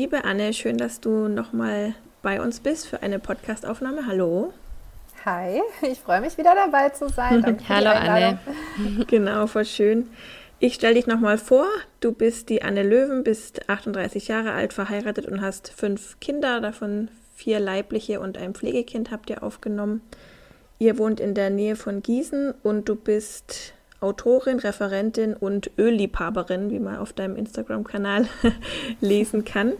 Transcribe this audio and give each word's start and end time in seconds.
Liebe 0.00 0.24
Anne, 0.24 0.54
schön, 0.54 0.78
dass 0.78 1.02
du 1.02 1.28
nochmal 1.28 1.94
bei 2.22 2.40
uns 2.40 2.60
bist 2.60 2.88
für 2.88 3.02
eine 3.02 3.18
Podcastaufnahme. 3.18 4.06
Hallo. 4.06 4.54
Hi, 5.26 5.60
ich 5.82 5.98
freue 6.00 6.22
mich 6.22 6.38
wieder 6.38 6.54
dabei 6.54 6.88
zu 6.88 7.10
sein. 7.10 7.42
Danke 7.42 7.68
Hallo 7.68 7.90
Anne. 7.90 8.38
genau, 9.08 9.46
voll 9.46 9.66
schön. 9.66 10.08
Ich 10.58 10.72
stelle 10.72 10.94
dich 10.94 11.06
nochmal 11.06 11.36
vor. 11.36 11.66
Du 12.00 12.12
bist 12.12 12.48
die 12.48 12.62
Anne 12.62 12.82
Löwen, 12.82 13.24
bist 13.24 13.68
38 13.68 14.26
Jahre 14.28 14.52
alt, 14.52 14.72
verheiratet 14.72 15.26
und 15.26 15.42
hast 15.42 15.70
fünf 15.70 16.18
Kinder, 16.18 16.62
davon 16.62 17.10
vier 17.34 17.60
leibliche 17.60 18.20
und 18.20 18.38
ein 18.38 18.54
Pflegekind 18.54 19.10
habt 19.10 19.28
ihr 19.28 19.42
aufgenommen. 19.42 20.00
Ihr 20.78 20.96
wohnt 20.96 21.20
in 21.20 21.34
der 21.34 21.50
Nähe 21.50 21.76
von 21.76 22.02
Gießen 22.02 22.54
und 22.62 22.88
du 22.88 22.96
bist 22.96 23.74
Autorin, 24.00 24.58
Referentin 24.58 25.34
und 25.34 25.70
Ölliebhaberin, 25.78 26.70
wie 26.70 26.78
man 26.78 26.96
auf 26.96 27.12
deinem 27.12 27.36
Instagram-Kanal 27.36 28.26
lesen 29.00 29.44
kann. 29.44 29.74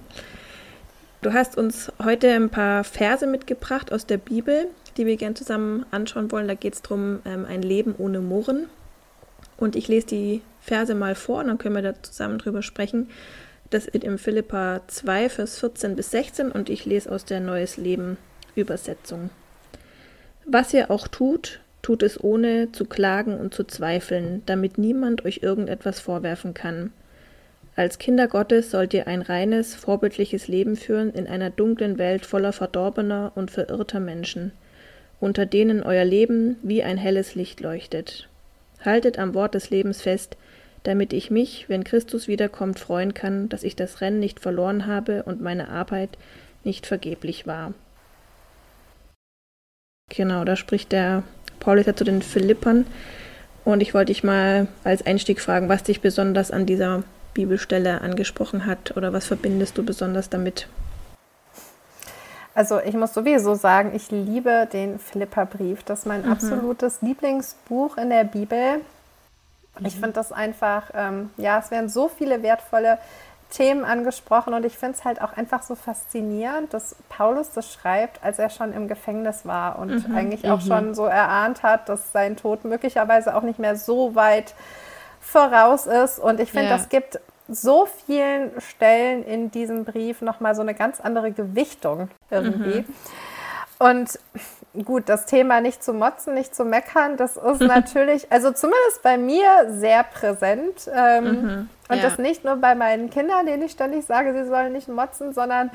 Du 1.22 1.32
hast 1.32 1.56
uns 1.58 1.92
heute 2.02 2.30
ein 2.30 2.48
paar 2.48 2.84
Verse 2.84 3.26
mitgebracht 3.26 3.92
aus 3.92 4.06
der 4.06 4.18
Bibel, 4.18 4.68
die 4.96 5.06
wir 5.06 5.16
gerne 5.16 5.34
zusammen 5.34 5.84
anschauen 5.90 6.30
wollen. 6.32 6.48
Da 6.48 6.54
geht 6.54 6.74
es 6.74 6.82
darum, 6.82 7.20
ähm, 7.24 7.44
ein 7.46 7.62
Leben 7.62 7.94
ohne 7.96 8.20
Murren. 8.20 8.68
Und 9.56 9.76
ich 9.76 9.88
lese 9.88 10.06
die 10.06 10.42
Verse 10.60 10.94
mal 10.94 11.14
vor 11.14 11.40
und 11.40 11.48
dann 11.48 11.58
können 11.58 11.74
wir 11.74 11.82
da 11.82 12.02
zusammen 12.02 12.38
drüber 12.38 12.62
sprechen. 12.62 13.08
Das 13.70 13.86
ist 13.86 14.02
im 14.02 14.18
Philippa 14.18 14.80
2, 14.86 15.28
Vers 15.28 15.58
14 15.58 15.96
bis 15.96 16.10
16 16.10 16.50
und 16.50 16.70
ich 16.70 16.86
lese 16.86 17.12
aus 17.12 17.24
der 17.24 17.40
Neues 17.40 17.76
Leben 17.76 18.16
Übersetzung. 18.54 19.30
Was 20.44 20.74
ihr 20.74 20.90
auch 20.90 21.06
tut, 21.06 21.60
Tut 21.82 22.02
es 22.02 22.22
ohne 22.22 22.72
zu 22.72 22.84
klagen 22.84 23.38
und 23.38 23.54
zu 23.54 23.64
zweifeln, 23.64 24.42
damit 24.46 24.78
niemand 24.78 25.24
euch 25.24 25.40
irgendetwas 25.42 26.00
vorwerfen 26.00 26.54
kann. 26.54 26.92
Als 27.76 27.98
Kinder 27.98 28.28
Gottes 28.28 28.70
sollt 28.70 28.92
ihr 28.92 29.06
ein 29.06 29.22
reines, 29.22 29.74
vorbildliches 29.74 30.48
Leben 30.48 30.76
führen 30.76 31.10
in 31.12 31.26
einer 31.26 31.50
dunklen 31.50 31.98
Welt 31.98 32.26
voller 32.26 32.52
verdorbener 32.52 33.32
und 33.34 33.50
verirrter 33.50 34.00
Menschen, 34.00 34.52
unter 35.20 35.46
denen 35.46 35.82
euer 35.82 36.04
Leben 36.04 36.56
wie 36.62 36.82
ein 36.82 36.98
helles 36.98 37.34
Licht 37.34 37.60
leuchtet. 37.60 38.28
Haltet 38.84 39.18
am 39.18 39.34
Wort 39.34 39.54
des 39.54 39.70
Lebens 39.70 40.02
fest, 40.02 40.36
damit 40.82 41.12
ich 41.12 41.30
mich, 41.30 41.68
wenn 41.68 41.84
Christus 41.84 42.28
wiederkommt, 42.28 42.78
freuen 42.78 43.14
kann, 43.14 43.48
dass 43.48 43.62
ich 43.62 43.76
das 43.76 44.00
Rennen 44.00 44.18
nicht 44.18 44.40
verloren 44.40 44.86
habe 44.86 45.22
und 45.22 45.40
meine 45.40 45.68
Arbeit 45.68 46.10
nicht 46.64 46.86
vergeblich 46.86 47.46
war. 47.46 47.74
Genau, 50.08 50.44
da 50.44 50.56
spricht 50.56 50.92
der 50.92 51.22
Paulus 51.60 51.86
ja 51.86 51.94
zu 51.94 52.04
den 52.04 52.22
Philippern. 52.22 52.86
Und 53.64 53.82
ich 53.82 53.94
wollte 53.94 54.12
dich 54.12 54.24
mal 54.24 54.68
als 54.84 55.04
Einstieg 55.06 55.40
fragen, 55.40 55.68
was 55.68 55.82
dich 55.82 56.00
besonders 56.00 56.50
an 56.50 56.66
dieser 56.66 57.02
Bibelstelle 57.34 58.00
angesprochen 58.00 58.66
hat 58.66 58.96
oder 58.96 59.12
was 59.12 59.26
verbindest 59.26 59.78
du 59.78 59.84
besonders 59.84 60.28
damit? 60.28 60.66
Also 62.54 62.80
ich 62.80 62.94
muss 62.94 63.14
sowieso 63.14 63.54
sagen, 63.54 63.92
ich 63.94 64.10
liebe 64.10 64.68
den 64.72 64.98
Philipperbrief. 64.98 65.82
Das 65.84 66.00
ist 66.00 66.06
mein 66.06 66.22
mhm. 66.22 66.32
absolutes 66.32 67.00
Lieblingsbuch 67.00 67.96
in 67.96 68.10
der 68.10 68.24
Bibel. 68.24 68.80
Ich 69.78 69.96
mhm. 69.96 70.00
finde 70.00 70.12
das 70.12 70.32
einfach, 70.32 70.90
ähm, 70.94 71.30
ja, 71.36 71.58
es 71.58 71.70
werden 71.70 71.88
so 71.88 72.08
viele 72.08 72.42
wertvolle 72.42 72.98
Themen 73.50 73.84
angesprochen 73.84 74.54
und 74.54 74.64
ich 74.64 74.78
finde 74.78 74.96
es 74.96 75.04
halt 75.04 75.20
auch 75.20 75.36
einfach 75.36 75.62
so 75.62 75.74
faszinierend, 75.74 76.72
dass 76.72 76.96
Paulus 77.08 77.50
das 77.50 77.72
schreibt, 77.72 78.22
als 78.24 78.38
er 78.38 78.50
schon 78.50 78.72
im 78.72 78.88
Gefängnis 78.88 79.44
war 79.44 79.78
und 79.78 80.08
mhm, 80.08 80.16
eigentlich 80.16 80.48
auch 80.48 80.62
mhm. 80.62 80.66
schon 80.66 80.94
so 80.94 81.04
erahnt 81.04 81.62
hat, 81.62 81.88
dass 81.88 82.12
sein 82.12 82.36
Tod 82.36 82.64
möglicherweise 82.64 83.34
auch 83.34 83.42
nicht 83.42 83.58
mehr 83.58 83.76
so 83.76 84.14
weit 84.14 84.54
voraus 85.20 85.86
ist. 85.86 86.18
Und 86.18 86.40
ich 86.40 86.50
finde, 86.50 86.70
ja. 86.70 86.76
das 86.76 86.88
gibt 86.88 87.20
so 87.48 87.86
vielen 88.06 88.52
Stellen 88.60 89.24
in 89.24 89.50
diesem 89.50 89.84
Brief 89.84 90.22
nochmal 90.22 90.54
so 90.54 90.62
eine 90.62 90.74
ganz 90.74 91.00
andere 91.00 91.32
Gewichtung 91.32 92.08
irgendwie. 92.30 92.80
Mhm. 92.80 92.84
Und 93.78 94.18
gut, 94.84 95.08
das 95.08 95.26
Thema 95.26 95.60
nicht 95.60 95.82
zu 95.82 95.92
motzen, 95.92 96.34
nicht 96.34 96.54
zu 96.54 96.64
meckern, 96.64 97.16
das 97.16 97.36
ist 97.36 97.60
natürlich, 97.60 98.30
also 98.30 98.52
zumindest 98.52 99.02
bei 99.02 99.18
mir 99.18 99.66
sehr 99.68 100.04
präsent. 100.04 100.90
Ähm, 100.94 101.24
mhm, 101.24 101.68
und 101.88 101.96
ja. 101.96 102.02
das 102.02 102.18
nicht 102.18 102.44
nur 102.44 102.56
bei 102.56 102.74
meinen 102.74 103.10
Kindern, 103.10 103.46
denen 103.46 103.62
ich 103.62 103.72
ständig 103.72 104.06
sage, 104.06 104.32
sie 104.32 104.48
sollen 104.48 104.72
nicht 104.72 104.88
motzen, 104.88 105.32
sondern 105.32 105.70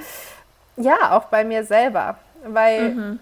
ja, 0.78 1.12
auch 1.12 1.26
bei 1.26 1.44
mir 1.44 1.64
selber. 1.66 2.18
Weil 2.48 2.90
mhm. 2.92 3.20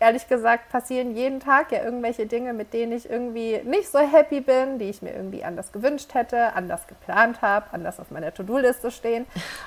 ehrlich 0.00 0.28
gesagt 0.28 0.70
passieren 0.70 1.14
jeden 1.14 1.38
Tag 1.38 1.70
ja 1.70 1.84
irgendwelche 1.84 2.26
Dinge, 2.26 2.52
mit 2.52 2.72
denen 2.72 2.92
ich 2.92 3.08
irgendwie 3.08 3.60
nicht 3.64 3.90
so 3.90 3.98
happy 3.98 4.40
bin, 4.40 4.78
die 4.78 4.90
ich 4.90 5.02
mir 5.02 5.14
irgendwie 5.14 5.44
anders 5.44 5.70
gewünscht 5.70 6.14
hätte, 6.14 6.54
anders 6.54 6.86
geplant 6.86 7.42
habe, 7.42 7.66
anders 7.72 8.00
auf 8.00 8.10
meiner 8.10 8.32
To-Do-Liste 8.32 8.90
stehen. 8.90 9.26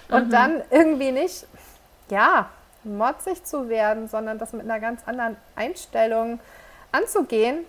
Und 0.09 0.27
mhm. 0.27 0.31
dann 0.31 0.61
irgendwie 0.71 1.11
nicht, 1.11 1.47
ja, 2.09 2.49
motzig 2.87 3.43
zu 3.43 3.69
werden, 3.69 4.07
sondern 4.07 4.39
das 4.39 4.53
mit 4.53 4.63
einer 4.63 4.79
ganz 4.79 5.01
anderen 5.05 5.37
Einstellung 5.55 6.39
anzugehen, 6.91 7.65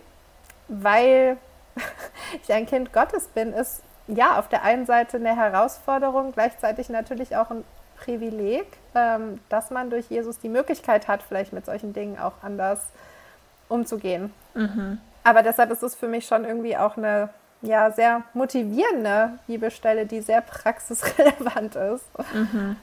weil 0.68 1.36
ich 2.42 2.52
ein 2.52 2.66
Kind 2.66 2.92
Gottes 2.92 3.28
bin, 3.28 3.52
ist 3.52 3.82
ja 4.06 4.38
auf 4.38 4.48
der 4.48 4.62
einen 4.62 4.86
Seite 4.86 5.18
eine 5.18 5.36
Herausforderung, 5.36 6.32
gleichzeitig 6.32 6.88
natürlich 6.88 7.36
auch 7.36 7.50
ein 7.50 7.64
Privileg, 7.98 8.66
ähm, 8.94 9.40
dass 9.48 9.70
man 9.70 9.90
durch 9.90 10.08
Jesus 10.08 10.38
die 10.38 10.48
Möglichkeit 10.48 11.08
hat, 11.08 11.22
vielleicht 11.22 11.52
mit 11.52 11.66
solchen 11.66 11.92
Dingen 11.92 12.18
auch 12.18 12.34
anders 12.42 12.80
umzugehen. 13.68 14.32
Mhm. 14.54 14.98
Aber 15.24 15.42
deshalb 15.42 15.70
ist 15.70 15.82
es 15.82 15.94
für 15.94 16.08
mich 16.08 16.26
schon 16.26 16.44
irgendwie 16.44 16.76
auch 16.76 16.96
eine 16.96 17.28
ja, 17.60 17.90
sehr 17.90 18.22
motivierende 18.34 19.32
Bibelstelle, 19.46 20.06
die 20.06 20.20
sehr 20.20 20.40
praxisrelevant 20.40 21.76
ist. 21.76 22.04
Mhm. 22.32 22.76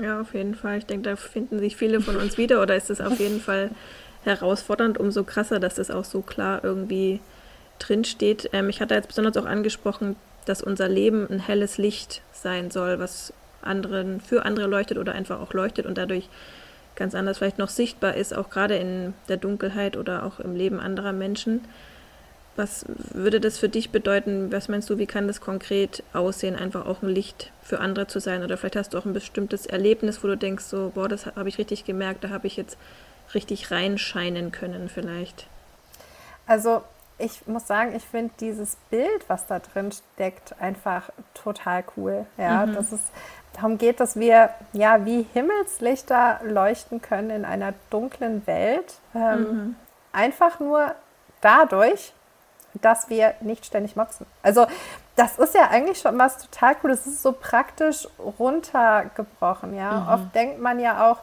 Ja, 0.00 0.20
auf 0.20 0.34
jeden 0.34 0.54
Fall. 0.54 0.78
Ich 0.78 0.86
denke, 0.86 1.08
da 1.08 1.16
finden 1.16 1.58
sich 1.58 1.76
viele 1.76 2.00
von 2.00 2.16
uns 2.16 2.36
wieder 2.36 2.60
oder 2.60 2.76
ist 2.76 2.90
es 2.90 3.00
auf 3.00 3.18
jeden 3.20 3.40
Fall 3.42 3.70
herausfordernd, 4.24 4.98
umso 4.98 5.24
krasser, 5.24 5.60
dass 5.60 5.76
das 5.76 5.90
auch 5.90 6.04
so 6.04 6.22
klar 6.22 6.64
irgendwie 6.64 7.20
drinsteht. 7.78 8.50
Ähm, 8.52 8.68
ich 8.68 8.80
hatte 8.80 8.94
jetzt 8.94 9.08
besonders 9.08 9.36
auch 9.36 9.46
angesprochen, 9.46 10.16
dass 10.46 10.62
unser 10.62 10.88
Leben 10.88 11.28
ein 11.30 11.38
helles 11.38 11.78
Licht 11.78 12.22
sein 12.32 12.70
soll, 12.70 12.98
was 12.98 13.32
anderen 13.62 14.20
für 14.20 14.44
andere 14.44 14.66
leuchtet 14.66 14.98
oder 14.98 15.12
einfach 15.12 15.40
auch 15.40 15.52
leuchtet 15.52 15.86
und 15.86 15.96
dadurch 15.96 16.28
ganz 16.96 17.14
anders 17.14 17.38
vielleicht 17.38 17.58
noch 17.58 17.70
sichtbar 17.70 18.14
ist, 18.14 18.34
auch 18.34 18.50
gerade 18.50 18.76
in 18.76 19.14
der 19.28 19.36
Dunkelheit 19.36 19.96
oder 19.96 20.24
auch 20.24 20.40
im 20.40 20.54
Leben 20.54 20.80
anderer 20.80 21.12
Menschen. 21.12 21.60
Was 22.56 22.84
würde 22.88 23.40
das 23.40 23.58
für 23.58 23.68
dich 23.68 23.90
bedeuten? 23.90 24.52
Was 24.52 24.68
meinst 24.68 24.88
du, 24.88 24.98
wie 24.98 25.06
kann 25.06 25.26
das 25.26 25.40
konkret 25.40 26.04
aussehen, 26.12 26.54
einfach 26.54 26.86
auch 26.86 27.02
ein 27.02 27.08
Licht 27.08 27.52
für 27.62 27.80
andere 27.80 28.06
zu 28.06 28.20
sein? 28.20 28.44
Oder 28.44 28.56
vielleicht 28.56 28.76
hast 28.76 28.94
du 28.94 28.98
auch 28.98 29.04
ein 29.04 29.12
bestimmtes 29.12 29.66
Erlebnis, 29.66 30.22
wo 30.22 30.28
du 30.28 30.36
denkst, 30.36 30.64
so, 30.64 30.92
boah, 30.94 31.08
das 31.08 31.26
habe 31.26 31.48
ich 31.48 31.58
richtig 31.58 31.84
gemerkt, 31.84 32.22
da 32.22 32.30
habe 32.30 32.46
ich 32.46 32.56
jetzt 32.56 32.76
richtig 33.34 33.70
reinscheinen 33.70 34.52
können 34.52 34.88
vielleicht. 34.88 35.46
Also 36.46 36.82
ich 37.18 37.46
muss 37.46 37.66
sagen, 37.66 37.94
ich 37.94 38.04
finde 38.04 38.32
dieses 38.40 38.76
Bild, 38.90 39.24
was 39.28 39.46
da 39.46 39.60
drin 39.60 39.92
steckt, 39.92 40.54
einfach 40.60 41.10
total 41.32 41.84
cool. 41.96 42.26
Ja, 42.36 42.66
mhm. 42.66 42.74
das 42.74 42.92
ist, 42.92 43.04
darum 43.52 43.78
geht, 43.78 44.00
dass 44.00 44.16
wir 44.16 44.50
ja 44.72 45.04
wie 45.04 45.26
Himmelslichter 45.32 46.40
leuchten 46.44 47.00
können 47.00 47.30
in 47.30 47.44
einer 47.44 47.74
dunklen 47.90 48.46
Welt. 48.46 48.94
Ähm, 49.14 49.40
mhm. 49.40 49.76
Einfach 50.12 50.60
nur 50.60 50.94
dadurch, 51.40 52.12
dass 52.82 53.08
wir 53.08 53.34
nicht 53.40 53.66
ständig 53.66 53.96
motzen. 53.96 54.26
Also 54.42 54.66
das 55.16 55.38
ist 55.38 55.54
ja 55.54 55.68
eigentlich 55.70 55.98
schon 56.00 56.18
was 56.18 56.38
total 56.38 56.74
Cooles. 56.76 57.00
Es 57.00 57.06
ist 57.06 57.22
so 57.22 57.32
praktisch 57.32 58.08
runtergebrochen, 58.18 59.74
ja. 59.76 59.92
Mhm. 59.92 60.08
Oft 60.08 60.34
denkt 60.34 60.60
man 60.60 60.80
ja 60.80 61.10
auch, 61.10 61.18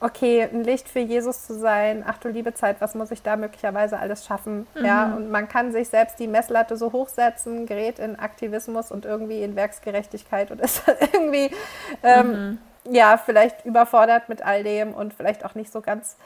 okay, 0.00 0.42
ein 0.42 0.64
Licht 0.64 0.88
für 0.88 0.98
Jesus 0.98 1.46
zu 1.46 1.58
sein, 1.58 2.04
ach 2.06 2.18
du 2.18 2.28
liebe 2.28 2.54
Zeit, 2.54 2.80
was 2.80 2.94
muss 2.94 3.10
ich 3.10 3.22
da 3.22 3.36
möglicherweise 3.36 3.98
alles 3.98 4.24
schaffen? 4.24 4.66
Mhm. 4.74 4.84
Ja, 4.84 5.04
und 5.14 5.30
man 5.30 5.48
kann 5.48 5.72
sich 5.72 5.88
selbst 5.88 6.18
die 6.18 6.26
Messlatte 6.26 6.76
so 6.76 6.92
hochsetzen, 6.92 7.66
gerät 7.66 7.98
in 7.98 8.18
Aktivismus 8.18 8.90
und 8.90 9.04
irgendwie 9.04 9.42
in 9.42 9.56
Werksgerechtigkeit 9.56 10.50
und 10.50 10.60
ist 10.60 10.82
irgendwie, 10.88 11.54
ähm, 12.02 12.58
mhm. 12.84 12.94
ja, 12.94 13.18
vielleicht 13.18 13.64
überfordert 13.66 14.28
mit 14.28 14.42
all 14.42 14.64
dem 14.64 14.94
und 14.94 15.12
vielleicht 15.14 15.44
auch 15.44 15.54
nicht 15.54 15.70
so 15.70 15.80
ganz, 15.80 16.16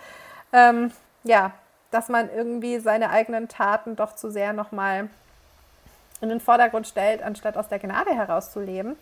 ähm, 0.53 0.93
ja, 1.25 1.53
dass 1.94 2.08
man 2.08 2.29
irgendwie 2.35 2.81
seine 2.81 3.11
eigenen 3.11 3.49
Taten 3.49 3.94
doch 3.94 4.17
zu 4.17 4.29
sehr 4.29 4.52
nochmal 4.52 5.08
in 6.20 6.29
den 6.29 6.41
Vordergrund 6.41 6.88
stellt, 6.88 7.23
anstatt 7.23 7.56
aus 7.56 7.69
der 7.69 7.79
Gnade 7.79 8.11
herauszuleben. 8.11 8.96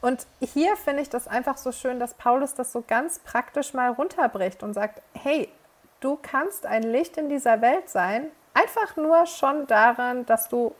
Und 0.00 0.26
hier 0.40 0.76
finde 0.76 1.02
ich 1.02 1.08
das 1.08 1.28
einfach 1.28 1.56
so 1.56 1.70
schön, 1.70 2.00
dass 2.00 2.14
Paulus 2.14 2.54
das 2.54 2.72
so 2.72 2.82
ganz 2.86 3.20
praktisch 3.20 3.74
mal 3.74 3.92
runterbricht 3.92 4.64
und 4.64 4.74
sagt, 4.74 5.00
hey, 5.14 5.48
du 6.00 6.18
kannst 6.20 6.66
ein 6.66 6.82
Licht 6.82 7.16
in 7.16 7.28
dieser 7.28 7.60
Welt 7.60 7.88
sein, 7.88 8.26
einfach 8.54 8.96
nur 8.96 9.26
schon 9.26 9.68
daran, 9.68 10.26
dass 10.26 10.48
du 10.48 10.74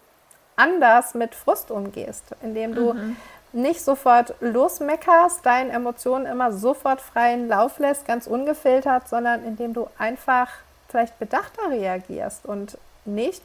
anders 0.56 1.14
mit 1.14 1.36
Frust 1.36 1.70
umgehst, 1.70 2.24
indem 2.42 2.74
du 2.74 2.94
mhm. 2.94 3.16
nicht 3.52 3.82
sofort 3.82 4.34
losmeckerst, 4.40 5.46
deinen 5.46 5.70
Emotionen 5.70 6.26
immer 6.26 6.52
sofort 6.52 7.00
freien 7.00 7.46
Lauf 7.46 7.78
lässt, 7.78 8.04
ganz 8.04 8.26
ungefiltert, 8.26 9.08
sondern 9.08 9.44
indem 9.44 9.74
du 9.74 9.86
einfach 9.96 10.48
vielleicht 10.92 11.18
bedachter 11.18 11.70
reagierst 11.70 12.46
und 12.46 12.78
nicht 13.04 13.42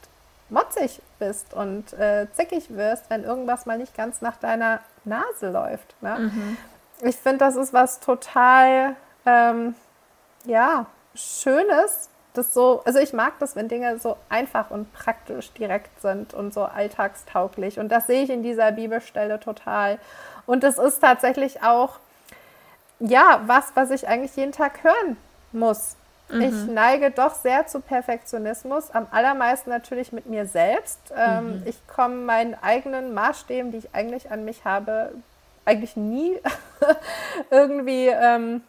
motzig 0.50 1.02
bist 1.20 1.54
und 1.54 1.94
äh, 1.94 2.28
zickig 2.34 2.70
wirst, 2.70 3.10
wenn 3.10 3.24
irgendwas 3.24 3.66
mal 3.66 3.78
nicht 3.78 3.96
ganz 3.96 4.22
nach 4.22 4.38
deiner 4.38 4.82
Nase 5.04 5.50
läuft. 5.50 5.96
Ne? 6.02 6.18
Mhm. 6.20 6.58
Ich 7.02 7.16
finde, 7.16 7.40
das 7.40 7.56
ist 7.56 7.74
was 7.74 8.00
total, 8.00 8.96
ähm, 9.26 9.76
ja, 10.46 10.86
Schönes. 11.16 12.10
Das 12.34 12.54
so, 12.54 12.84
also 12.86 13.00
ich 13.00 13.14
mag 13.14 13.34
das, 13.40 13.56
wenn 13.56 13.68
Dinge 13.68 13.98
so 13.98 14.16
einfach 14.30 14.70
und 14.70 14.94
praktisch 14.94 15.52
direkt 15.54 16.02
sind 16.02 16.36
und 16.36 16.54
so 16.54 16.64
alltagstauglich. 16.64 17.80
Und 17.80 17.90
das 17.90 18.06
sehe 18.06 18.24
ich 18.24 18.30
in 18.30 18.44
dieser 18.44 18.72
Bibelstelle 18.72 19.40
total. 19.40 19.98
Und 20.46 20.64
es 20.64 20.78
ist 20.78 21.00
tatsächlich 21.00 21.64
auch, 21.64 22.00
ja, 23.00 23.42
was, 23.48 23.72
was 23.76 23.90
ich 23.90 24.08
eigentlich 24.08 24.36
jeden 24.36 24.52
Tag 24.52 24.84
hören 24.84 25.18
muss. 25.52 25.96
Mhm. 26.30 26.42
Ich 26.42 26.54
neige 26.68 27.12
doch 27.12 27.36
sehr 27.36 27.68
zu 27.68 27.80
Perfektionismus, 27.80 28.92
am 28.92 29.08
allermeisten 29.12 29.70
natürlich 29.70 30.12
mit 30.12 30.26
mir 30.26 30.46
selbst. 30.46 31.00
Ähm, 31.16 31.60
mhm. 31.60 31.64
Ich 31.66 31.76
komme 31.88 32.16
meinen 32.16 32.56
eigenen 32.62 33.14
Maßstäben, 33.14 33.72
die 33.72 33.78
ich 33.78 33.96
eigentlich 33.96 34.32
an 34.32 34.44
mich 34.44 34.66
habe, 34.66 35.12
eigentlich 35.66 35.96
nie 35.96 36.40
irgendwie 37.50 38.08
ähm, 38.08 38.62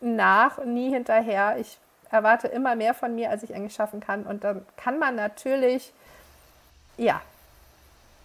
nach, 0.00 0.64
nie 0.64 0.90
hinterher. 0.90 1.56
Ich 1.58 1.78
erwarte 2.10 2.48
immer 2.48 2.74
mehr 2.74 2.94
von 2.94 3.14
mir, 3.14 3.30
als 3.30 3.42
ich 3.42 3.54
eigentlich 3.54 3.74
schaffen 3.74 4.00
kann. 4.00 4.24
Und 4.24 4.44
dann 4.44 4.64
kann 4.76 4.98
man 4.98 5.14
natürlich, 5.14 5.92
ja, 6.96 7.20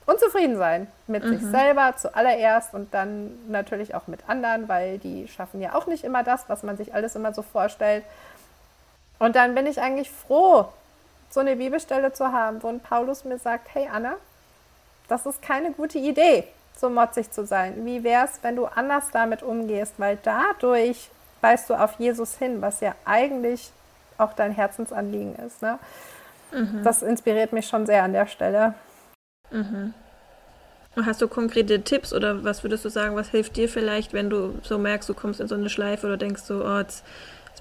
unzufrieden 0.06 0.58
sein 0.58 0.88
mit 1.08 1.24
mhm. 1.24 1.38
sich 1.38 1.42
selber 1.50 1.96
zuallererst 1.96 2.74
und 2.74 2.94
dann 2.94 3.31
natürlich 3.50 3.96
auch 3.96 4.08
mit 4.08 4.28
anderen, 4.28 4.68
weil 4.68 4.98
die 4.98 5.28
schaffen 5.28 5.62
ja 5.62 5.75
auch 5.75 5.88
nicht 5.88 6.04
immer 6.04 6.24
das, 6.24 6.50
was 6.50 6.64
man 6.64 6.78
sich 6.78 6.94
alles 6.94 7.16
immer 7.16 7.34
so 7.34 7.42
vorstellt. 7.42 8.04
Und 9.19 9.36
dann 9.36 9.56
bin 9.56 9.68
ich 9.68 9.80
eigentlich 9.80 10.10
froh, 10.10 10.68
so 11.30 11.39
eine 11.39 11.56
Bibelstelle 11.56 12.13
zu 12.13 12.31
haben, 12.31 12.62
wo 12.62 12.68
ein 12.68 12.80
Paulus 12.80 13.24
mir 13.25 13.39
sagt, 13.39 13.74
hey 13.74 13.88
Anna, 13.92 14.15
das 15.07 15.25
ist 15.25 15.42
keine 15.42 15.71
gute 15.71 15.98
Idee, 15.98 16.45
so 16.77 16.89
motzig 16.89 17.31
zu 17.31 17.45
sein. 17.45 17.86
Wie 17.86 18.04
wäre 18.04 18.25
es, 18.25 18.39
wenn 18.42 18.56
du 18.56 18.65
anders 18.65 19.06
damit 19.12 19.44
umgehst? 19.44 19.95
Weil 19.98 20.18
dadurch 20.21 21.10
weist 21.42 21.69
du 21.69 21.74
auf 21.74 22.00
Jesus 22.00 22.38
hin, 22.38 22.62
was 22.62 22.80
ja 22.81 22.95
eigentlich 23.06 23.71
auch 24.18 24.33
dein 24.33 24.51
Herzensanliegen 24.51 25.36
ist. 25.36 25.62
Ne? 25.62 25.80
Mhm. 26.51 26.83
Das 26.83 27.01
inspiriert 27.01 27.51
mich 27.51 27.68
schon 27.68 27.86
sehr 27.86 28.04
an 28.04 28.13
der 28.13 28.27
Stelle. 28.27 28.75
Mhm. 29.51 29.94
Hast 30.95 31.21
du 31.21 31.27
konkrete 31.27 31.81
Tipps 31.81 32.13
oder 32.13 32.44
was 32.44 32.62
würdest 32.62 32.86
du 32.86 32.89
sagen, 32.89 33.15
was 33.15 33.30
hilft 33.30 33.56
dir 33.56 33.68
vielleicht, 33.68 34.13
wenn 34.13 34.30
du 34.30 34.60
so 34.62 34.77
merkst, 34.77 35.10
du 35.10 35.15
kommst 35.15 35.39
in 35.39 35.48
so 35.48 35.56
eine 35.56 35.69
Schleife 35.69 36.06
oder 36.06 36.18
denkst 36.18 36.44
so, 36.44 36.63
oh, 36.63 36.77
jetzt 36.77 37.04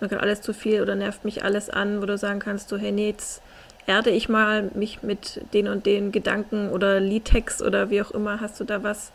mir 0.02 0.08
gerade 0.08 0.22
alles 0.22 0.43
zu 0.43 0.52
viel 0.52 0.82
oder 0.82 0.94
nervt 0.94 1.25
mich 1.25 1.44
alles 1.44 1.70
an, 1.70 2.02
wo 2.02 2.06
du 2.06 2.19
sagen 2.19 2.40
kannst, 2.40 2.69
so, 2.69 2.76
hey, 2.76 2.93
nee, 2.93 3.10
jetzt 3.10 3.40
erde 3.87 4.10
ich 4.10 4.28
mal 4.28 4.70
mich 4.75 5.02
mit 5.02 5.40
den 5.54 5.69
und 5.69 5.87
den 5.87 6.12
Gedanken 6.12 6.70
oder 6.70 7.00
Liedtext 7.00 7.62
oder 7.62 7.90
wie 7.90 8.02
auch 8.02 8.10
immer. 8.10 8.40
Hast 8.40 8.60
du 8.60 8.64
da 8.64 8.82
was, 8.82 9.12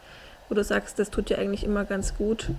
wo 0.49 0.55
du 0.55 0.63
sagst, 0.63 0.99
das 0.99 1.09
tut 1.09 1.29
dir 1.29 1.37
eigentlich 1.37 1.63
immer 1.63 1.85
ganz 1.85 2.17
gut? 2.17 2.49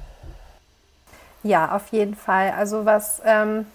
Ja, 1.43 1.75
auf 1.75 1.89
jeden 1.89 2.15
Fall. 2.15 2.53
Also 2.57 2.85
was 2.85 3.21
ähm, 3.25 3.67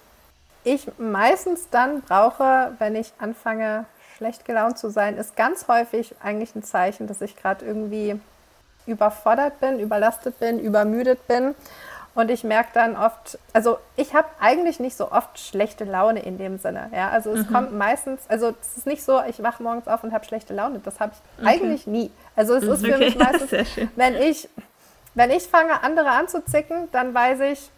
ich 0.63 0.87
meistens 0.97 1.69
dann 1.69 2.01
brauche, 2.01 2.73
wenn 2.79 2.95
ich 2.95 3.13
anfange, 3.19 3.85
schlecht 4.17 4.45
gelaunt 4.45 4.77
zu 4.77 4.89
sein, 4.89 5.17
ist 5.17 5.35
ganz 5.35 5.67
häufig 5.67 6.15
eigentlich 6.21 6.55
ein 6.55 6.63
Zeichen, 6.63 7.07
dass 7.07 7.21
ich 7.21 7.35
gerade 7.35 7.65
irgendwie 7.65 8.19
überfordert 8.85 9.59
bin, 9.59 9.79
überlastet 9.79 10.39
bin, 10.39 10.59
übermüdet 10.59 11.27
bin. 11.27 11.55
Und 12.15 12.29
ich 12.29 12.43
merke 12.43 12.69
dann 12.73 12.95
oft, 12.95 13.39
also 13.53 13.79
ich 13.95 14.13
habe 14.13 14.27
eigentlich 14.39 14.79
nicht 14.79 14.95
so 14.95 15.11
oft 15.11 15.39
schlechte 15.39 15.83
Laune 15.83 16.19
in 16.19 16.37
dem 16.37 16.59
Sinne. 16.59 16.89
Ja, 16.93 17.09
also 17.09 17.31
es 17.31 17.49
mhm. 17.49 17.53
kommt 17.53 17.73
meistens, 17.73 18.21
also 18.27 18.53
es 18.61 18.77
ist 18.77 18.85
nicht 18.85 19.03
so, 19.03 19.21
ich 19.27 19.41
wache 19.41 19.63
morgens 19.63 19.87
auf 19.87 20.03
und 20.03 20.13
habe 20.13 20.23
schlechte 20.23 20.53
Laune. 20.53 20.79
Das 20.83 20.99
habe 20.99 21.13
ich 21.13 21.43
okay. 21.43 21.55
eigentlich 21.55 21.87
nie. 21.87 22.11
Also 22.35 22.53
es 22.53 22.63
ist 22.63 22.85
für 22.85 22.95
okay. 22.95 23.05
mich 23.05 23.15
meistens, 23.15 23.51
wenn 23.95 24.15
ich, 24.15 24.47
wenn 25.15 25.31
ich 25.31 25.43
fange, 25.43 25.81
andere 25.81 26.11
anzuzicken, 26.11 26.87
dann 26.91 27.15
weiß 27.15 27.39
ich, 27.39 27.71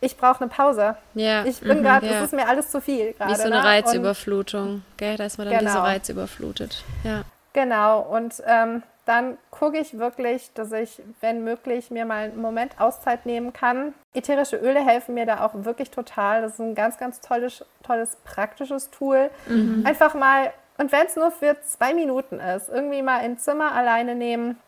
ich 0.00 0.18
brauche 0.18 0.42
eine 0.42 0.50
Pause. 0.50 0.96
Ja. 1.14 1.44
Ich 1.46 1.60
bin 1.60 1.78
mhm, 1.78 1.82
gerade, 1.82 2.06
ja. 2.06 2.18
es 2.18 2.24
ist 2.26 2.32
mir 2.34 2.46
alles 2.46 2.70
zu 2.70 2.82
viel 2.82 3.14
gerade. 3.14 3.32
Wie 3.32 3.36
so 3.36 3.44
eine 3.44 3.56
ne? 3.56 3.64
Reizüberflutung, 3.64 4.82
gell? 4.98 5.16
Da 5.16 5.24
ist 5.24 5.38
man 5.38 5.48
dann 5.48 5.58
genau. 5.58 5.70
diese 5.70 5.82
Reizüberflutet. 5.82 6.84
Ja. 7.02 7.22
Genau, 7.54 8.00
und 8.00 8.42
ähm, 8.46 8.82
dann 9.06 9.38
gucke 9.52 9.78
ich 9.78 9.98
wirklich, 9.98 10.52
dass 10.54 10.72
ich, 10.72 11.00
wenn 11.20 11.44
möglich, 11.44 11.92
mir 11.92 12.04
mal 12.04 12.24
einen 12.24 12.42
Moment 12.42 12.80
Auszeit 12.80 13.24
nehmen 13.24 13.52
kann. 13.52 13.94
Ätherische 14.12 14.56
Öle 14.56 14.84
helfen 14.84 15.14
mir 15.14 15.26
da 15.26 15.46
auch 15.46 15.52
wirklich 15.54 15.92
total. 15.92 16.42
Das 16.42 16.54
ist 16.54 16.60
ein 16.60 16.74
ganz, 16.74 16.98
ganz 16.98 17.20
tolles, 17.20 17.64
tolles 17.84 18.16
praktisches 18.24 18.90
Tool. 18.90 19.30
Mhm. 19.46 19.84
Einfach 19.86 20.14
mal, 20.14 20.52
und 20.78 20.90
wenn 20.90 21.06
es 21.06 21.14
nur 21.14 21.30
für 21.30 21.56
zwei 21.62 21.94
Minuten 21.94 22.40
ist, 22.40 22.68
irgendwie 22.68 23.00
mal 23.00 23.20
ins 23.20 23.44
Zimmer 23.44 23.72
alleine 23.72 24.16
nehmen, 24.16 24.58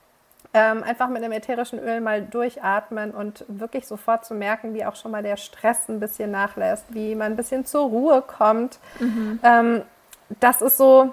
ähm, 0.54 0.84
einfach 0.84 1.08
mit 1.08 1.22
einem 1.22 1.32
ätherischen 1.32 1.80
Öl 1.80 2.00
mal 2.00 2.22
durchatmen 2.22 3.10
und 3.10 3.44
wirklich 3.48 3.88
sofort 3.88 4.24
zu 4.24 4.34
merken, 4.34 4.72
wie 4.72 4.86
auch 4.86 4.94
schon 4.94 5.10
mal 5.10 5.22
der 5.24 5.36
Stress 5.36 5.88
ein 5.88 5.98
bisschen 5.98 6.30
nachlässt, 6.30 6.86
wie 6.90 7.16
man 7.16 7.32
ein 7.32 7.36
bisschen 7.36 7.66
zur 7.66 7.88
Ruhe 7.88 8.22
kommt. 8.22 8.78
Mhm. 9.00 9.40
Ähm, 9.42 9.82
das 10.40 10.62
ist 10.62 10.76
so, 10.76 11.12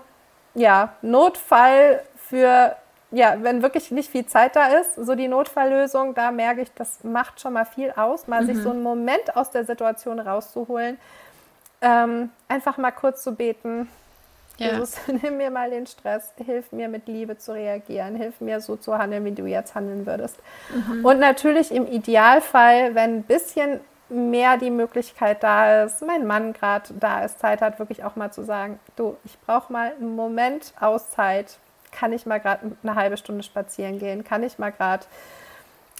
ja, 0.53 0.93
Notfall 1.01 2.01
für 2.15 2.75
ja, 3.15 3.37
wenn 3.39 3.61
wirklich 3.61 3.91
nicht 3.91 4.11
viel 4.11 4.25
Zeit 4.25 4.57
da 4.57 4.67
ist, 4.67 4.95
so 4.95 5.15
die 5.15 5.29
Notfalllösung, 5.29 6.13
da 6.13 6.31
merke 6.31 6.61
ich, 6.61 6.73
das 6.73 7.03
macht 7.05 7.39
schon 7.39 7.53
mal 7.53 7.65
viel 7.65 7.93
aus, 7.95 8.27
mal 8.27 8.41
mhm. 8.41 8.47
sich 8.47 8.57
so 8.57 8.71
einen 8.71 8.83
Moment 8.83 9.37
aus 9.37 9.51
der 9.51 9.63
Situation 9.63 10.19
rauszuholen, 10.19 10.97
ähm, 11.81 12.29
einfach 12.49 12.77
mal 12.77 12.91
kurz 12.91 13.23
zu 13.23 13.33
beten. 13.33 13.87
Ja. 14.57 14.71
Jesus, 14.71 14.97
nimm 15.21 15.37
mir 15.37 15.49
mal 15.49 15.69
den 15.69 15.87
Stress, 15.87 16.33
hilf 16.45 16.73
mir 16.73 16.89
mit 16.89 17.07
Liebe 17.07 17.37
zu 17.37 17.53
reagieren, 17.53 18.15
hilf 18.15 18.41
mir 18.41 18.59
so 18.59 18.75
zu 18.75 18.97
handeln, 18.97 19.23
wie 19.23 19.31
du 19.31 19.45
jetzt 19.45 19.75
handeln 19.75 20.05
würdest. 20.05 20.37
Mhm. 20.73 21.05
Und 21.05 21.19
natürlich 21.19 21.71
im 21.71 21.87
Idealfall, 21.87 22.95
wenn 22.95 23.19
ein 23.19 23.23
bisschen 23.23 23.79
mehr 24.09 24.57
die 24.57 24.71
Möglichkeit 24.71 25.41
da 25.41 25.83
ist, 25.83 26.05
mein 26.05 26.27
Mann 26.27 26.51
gerade 26.51 26.93
da 26.99 27.23
ist, 27.23 27.39
Zeit 27.39 27.61
hat, 27.61 27.79
wirklich 27.79 28.03
auch 28.03 28.17
mal 28.17 28.31
zu 28.31 28.43
sagen, 28.43 28.77
du, 28.97 29.15
ich 29.23 29.39
brauche 29.39 29.71
mal 29.71 29.93
einen 29.99 30.17
Moment 30.17 30.73
Auszeit, 30.81 31.57
kann 31.95 32.13
ich 32.13 32.25
mal 32.25 32.39
gerade 32.39 32.75
eine 32.83 32.95
halbe 32.95 33.17
Stunde 33.17 33.43
spazieren 33.43 33.99
gehen? 33.99 34.23
Kann 34.23 34.43
ich 34.43 34.59
mal 34.59 34.71
gerade 34.71 35.05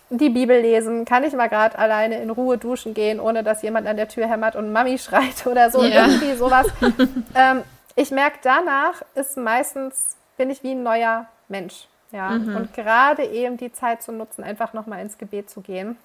die 0.10 0.30
Bibel 0.30 0.60
lesen? 0.60 1.06
Kann 1.06 1.24
ich 1.24 1.34
mal 1.34 1.48
gerade 1.48 1.78
alleine 1.78 2.22
in 2.22 2.30
Ruhe 2.30 2.58
duschen 2.58 2.94
gehen, 2.94 3.20
ohne 3.20 3.44
dass 3.44 3.62
jemand 3.62 3.88
an 3.88 3.98
der 3.98 4.08
Tür 4.08 4.28
hämmert 4.28 4.56
und 4.56 4.72
Mami 4.72 4.98
schreit 5.00 5.48
oder 5.48 5.72
so? 5.72 5.84
Ja. 5.84 6.08
Irgendwie 6.08 6.36
sowas. 6.36 6.68
ähm, 7.36 7.64
ich 7.96 8.12
merke, 8.12 8.40
danach 8.44 9.02
ist 9.16 9.38
meistens, 9.38 10.18
bin 10.38 10.50
ich 10.50 10.64
wie 10.64 10.72
ein 10.72 10.84
neuer 10.84 11.28
Mensch. 11.48 11.88
Ja? 12.12 12.30
Mhm. 12.30 12.56
Und 12.56 12.74
gerade 12.74 13.24
eben 13.24 13.58
die 13.58 13.72
Zeit 13.72 14.04
zu 14.04 14.12
nutzen, 14.12 14.44
einfach 14.44 14.74
nochmal 14.74 15.02
ins 15.02 15.18
Gebet 15.18 15.50
zu 15.50 15.62
gehen, 15.62 15.98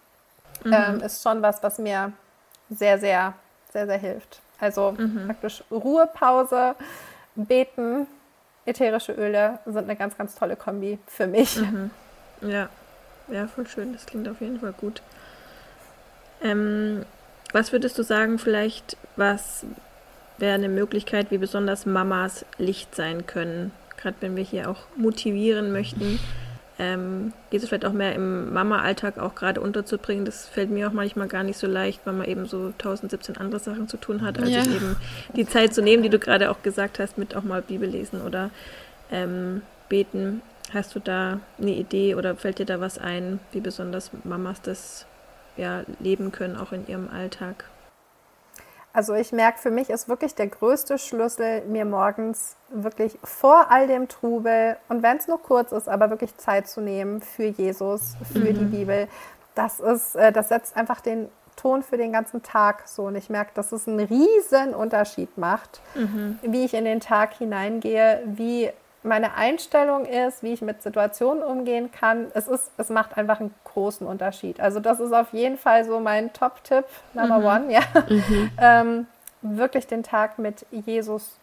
mhm. 0.65 0.73
ähm, 0.73 1.01
ist 1.01 1.23
schon 1.23 1.43
was, 1.43 1.63
was 1.63 1.79
mir 1.79 2.13
sehr, 2.71 2.99
sehr, 2.99 3.35
sehr, 3.73 3.87
sehr 3.87 3.99
hilft. 3.99 4.41
Also 4.61 4.93
mhm. 4.93 5.27
praktisch 5.27 5.65
Ruhepause, 5.71 6.75
beten, 7.35 8.07
ätherische 8.71 9.13
Öle 9.13 9.59
sind 9.67 9.79
eine 9.79 9.97
ganz, 9.97 10.17
ganz 10.17 10.35
tolle 10.35 10.57
Kombi 10.57 10.99
für 11.07 11.27
mich. 11.27 11.57
Mhm. 11.57 11.91
Ja. 12.43 12.69
ja, 13.29 13.47
voll 13.47 13.67
schön. 13.67 13.93
Das 13.93 14.07
klingt 14.07 14.29
auf 14.29 14.41
jeden 14.41 14.61
Fall 14.61 14.73
gut. 14.73 15.03
Ähm, 16.43 17.05
was 17.53 17.73
würdest 17.73 17.99
du 17.99 18.03
sagen, 18.03 18.39
vielleicht, 18.39 18.97
was 19.17 19.67
wäre 20.39 20.55
eine 20.55 20.71
Möglichkeit, 20.71 21.31
wie 21.31 21.39
besonders 21.39 21.85
Mamas 21.85 22.47
Licht 22.57 22.95
sein 22.95 23.27
können? 23.27 23.73
gerade 24.01 24.17
wenn 24.21 24.37
wir 24.37 24.45
hier 24.45 24.71
auch 24.71 24.79
motivieren 24.97 25.73
möchten, 25.73 26.19
ähm, 26.81 27.35
Jesus 27.51 27.69
vielleicht 27.69 27.85
auch 27.85 27.93
mehr 27.93 28.15
im 28.15 28.55
Mama-Alltag 28.55 29.19
auch 29.19 29.35
gerade 29.35 29.61
unterzubringen. 29.61 30.25
Das 30.25 30.49
fällt 30.49 30.71
mir 30.71 30.89
auch 30.89 30.93
manchmal 30.93 31.29
gar 31.29 31.43
nicht 31.43 31.59
so 31.59 31.67
leicht, 31.67 32.01
weil 32.07 32.15
man 32.15 32.27
eben 32.27 32.47
so 32.47 32.69
1017 32.69 33.37
andere 33.37 33.61
Sachen 33.61 33.87
zu 33.87 33.99
tun 33.99 34.23
hat, 34.23 34.39
als 34.39 34.49
ja. 34.49 34.63
eben 34.63 34.97
die 35.37 35.47
Zeit 35.47 35.75
zu 35.75 35.83
nehmen, 35.83 36.03
die 36.03 36.09
du 36.09 36.19
gerade 36.19 36.51
auch 36.51 36.63
gesagt 36.63 36.99
hast, 36.99 37.19
mit 37.19 37.37
auch 37.37 37.43
mal 37.43 37.61
Bibel 37.61 37.87
lesen 37.87 38.23
oder 38.23 38.51
ähm, 39.13 39.61
beten. 39.91 40.41
Hast 40.73 40.95
du 40.95 41.01
da 41.01 41.41
eine 41.61 41.73
Idee 41.73 42.15
oder 42.15 42.35
fällt 42.35 42.59
dir 42.59 42.67
da 42.67 42.81
was 42.81 42.97
ein, 42.97 43.41
wie 43.53 43.61
besonders 43.61 44.11
Mamas 44.25 44.63
das 44.63 45.05
ja, 45.59 45.83
leben 45.99 46.33
können, 46.33 46.57
auch 46.57 46.73
in 46.73 46.87
ihrem 46.87 47.11
Alltag? 47.11 47.67
Also 48.93 49.15
ich 49.15 49.33
merke, 49.33 49.59
für 49.59 49.71
mich 49.71 49.89
ist 49.89 50.09
wirklich 50.09 50.35
der 50.35 50.49
größte 50.49 50.99
Schlüssel, 50.99 51.63
mir 51.67 51.85
morgens 51.85 52.57
wirklich 52.71 53.19
vor 53.23 53.71
all 53.71 53.87
dem 53.87 54.09
Trubel 54.09 54.77
und 54.89 55.03
wenn 55.03 55.17
es 55.17 55.29
nur 55.29 55.41
kurz 55.41 55.71
ist, 55.73 55.89
aber 55.89 56.11
wirklich 56.11 56.37
Zeit 56.37 56.69
zu 56.69 56.81
nehmen 56.81 57.23
für 57.23 57.47
Jesus, 57.47 58.17
für 58.33 58.39
mhm. 58.41 58.59
die 58.59 58.65
Bibel. 58.65 59.09
Das 59.55 59.79
ist, 59.79 60.17
äh, 60.17 60.33
das 60.33 60.49
setzt 60.49 60.77
einfach 60.77 61.01
den 61.01 61.29
Ton 61.57 61.83
für 61.83 61.99
den 61.99 62.13
ganzen 62.13 62.43
Tag 62.43 62.89
so. 62.89 63.05
Und 63.05 63.17
ich 63.17 63.29
merke, 63.29 63.51
dass 63.55 63.71
es 63.73 63.87
einen 63.87 64.01
riesen 64.01 64.75
Unterschied 64.75 65.37
macht, 65.37 65.81
mhm. 65.95 66.39
wie 66.43 66.65
ich 66.65 66.75
in 66.75 66.85
den 66.85 67.01
Tag 67.01 67.35
hineingehe, 67.35 68.23
wie 68.25 68.71
meine 69.03 69.35
Einstellung 69.35 70.05
ist, 70.05 70.43
wie 70.43 70.53
ich 70.53 70.61
mit 70.61 70.83
Situationen 70.83 71.43
umgehen 71.43 71.91
kann. 71.91 72.27
Es, 72.35 72.49
ist, 72.49 72.71
es 72.77 72.91
macht 72.91 73.17
einfach 73.17 73.41
einen 73.41 73.55
großen 73.65 74.07
Unterschied. 74.07 74.61
Also 74.61 74.81
das 74.81 75.01
ist 75.01 75.13
auf 75.13 75.33
jeden 75.33 75.57
Fall 75.57 75.85
so 75.85 76.01
mein 76.01 76.33
Top-Tipp, 76.33 76.85
Number 77.15 77.39
mhm. 77.39 77.45
One, 77.45 77.73
ja. 77.73 77.81
Mhm. 78.09 78.51
ähm, 78.61 79.07
wirklich 79.43 79.87
den 79.87 80.03
Tag 80.03 80.39
mit 80.39 80.67
Jesus 80.71 81.39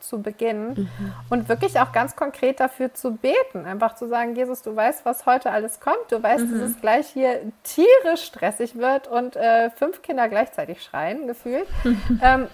zu 0.00 0.22
beginnen 0.22 0.88
mhm. 0.98 1.12
und 1.28 1.48
wirklich 1.48 1.78
auch 1.78 1.92
ganz 1.92 2.16
konkret 2.16 2.58
dafür 2.58 2.94
zu 2.94 3.16
beten. 3.16 3.66
Einfach 3.66 3.94
zu 3.96 4.08
sagen, 4.08 4.34
Jesus, 4.34 4.62
du 4.62 4.74
weißt, 4.74 5.04
was 5.04 5.26
heute 5.26 5.50
alles 5.50 5.78
kommt. 5.78 6.10
Du 6.10 6.22
weißt, 6.22 6.44
dass 6.50 6.60
es 6.60 6.80
gleich 6.80 7.08
hier 7.08 7.40
tierisch 7.62 8.24
stressig 8.24 8.76
wird 8.76 9.08
und 9.08 9.36
äh, 9.36 9.70
fünf 9.70 10.02
Kinder 10.02 10.28
gleichzeitig 10.28 10.82
schreien, 10.82 11.26
gefühlt. 11.26 11.66
ähm, 12.22 12.48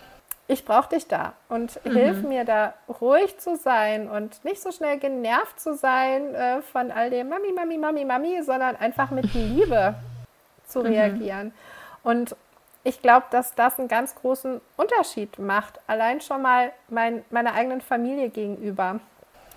ich 0.48 0.64
brauche 0.64 0.90
dich 0.90 1.08
da 1.08 1.32
und 1.48 1.84
mhm. 1.84 1.92
hilf 1.92 2.22
mir 2.22 2.44
da 2.44 2.74
ruhig 3.00 3.38
zu 3.38 3.56
sein 3.56 4.08
und 4.08 4.44
nicht 4.44 4.62
so 4.62 4.70
schnell 4.70 4.98
genervt 4.98 5.58
zu 5.58 5.74
sein 5.74 6.34
äh, 6.34 6.62
von 6.62 6.90
all 6.90 7.10
dem 7.10 7.28
Mami, 7.28 7.52
Mami, 7.52 7.78
Mami, 7.78 8.04
Mami, 8.04 8.42
sondern 8.42 8.76
einfach 8.76 9.10
mit 9.10 9.32
Liebe 9.34 9.94
zu 10.66 10.80
mhm. 10.80 10.86
reagieren. 10.86 11.52
Und 12.02 12.36
ich 12.84 13.02
glaube, 13.02 13.26
dass 13.30 13.56
das 13.56 13.78
einen 13.80 13.88
ganz 13.88 14.14
großen 14.14 14.60
Unterschied 14.76 15.40
macht, 15.40 15.80
allein 15.88 16.20
schon 16.20 16.42
mal 16.42 16.70
mein, 16.88 17.24
meiner 17.30 17.54
eigenen 17.54 17.80
Familie 17.80 18.28
gegenüber. 18.28 19.00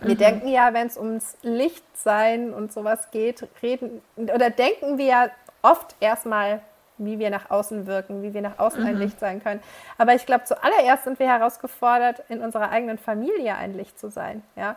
Wir 0.01 0.15
mhm. 0.15 0.17
denken 0.17 0.47
ja, 0.47 0.73
wenn 0.73 0.87
es 0.87 0.97
ums 0.97 1.37
Lichtsein 1.43 2.51
und 2.53 2.73
sowas 2.73 3.11
geht, 3.11 3.47
reden 3.61 4.01
oder 4.15 4.49
denken 4.49 4.97
wir 4.97 5.05
ja 5.05 5.29
oft 5.61 5.95
erstmal 5.99 6.61
wie 6.99 7.19
wir 7.19 7.29
nach 7.29 7.49
außen 7.49 7.87
wirken, 7.87 8.21
wie 8.21 8.33
wir 8.33 8.41
nach 8.41 8.59
außen 8.59 8.81
mhm. 8.81 8.87
ein 8.87 8.97
Licht 8.97 9.19
sein 9.19 9.41
können. 9.41 9.61
Aber 9.97 10.13
ich 10.13 10.25
glaube, 10.25 10.43
zuallererst 10.43 11.05
sind 11.05 11.19
wir 11.19 11.27
herausgefordert, 11.27 12.23
in 12.29 12.41
unserer 12.41 12.69
eigenen 12.69 12.97
Familie 12.97 13.55
ein 13.55 13.75
Licht 13.75 13.99
zu 13.99 14.09
sein. 14.09 14.43
Ja? 14.55 14.75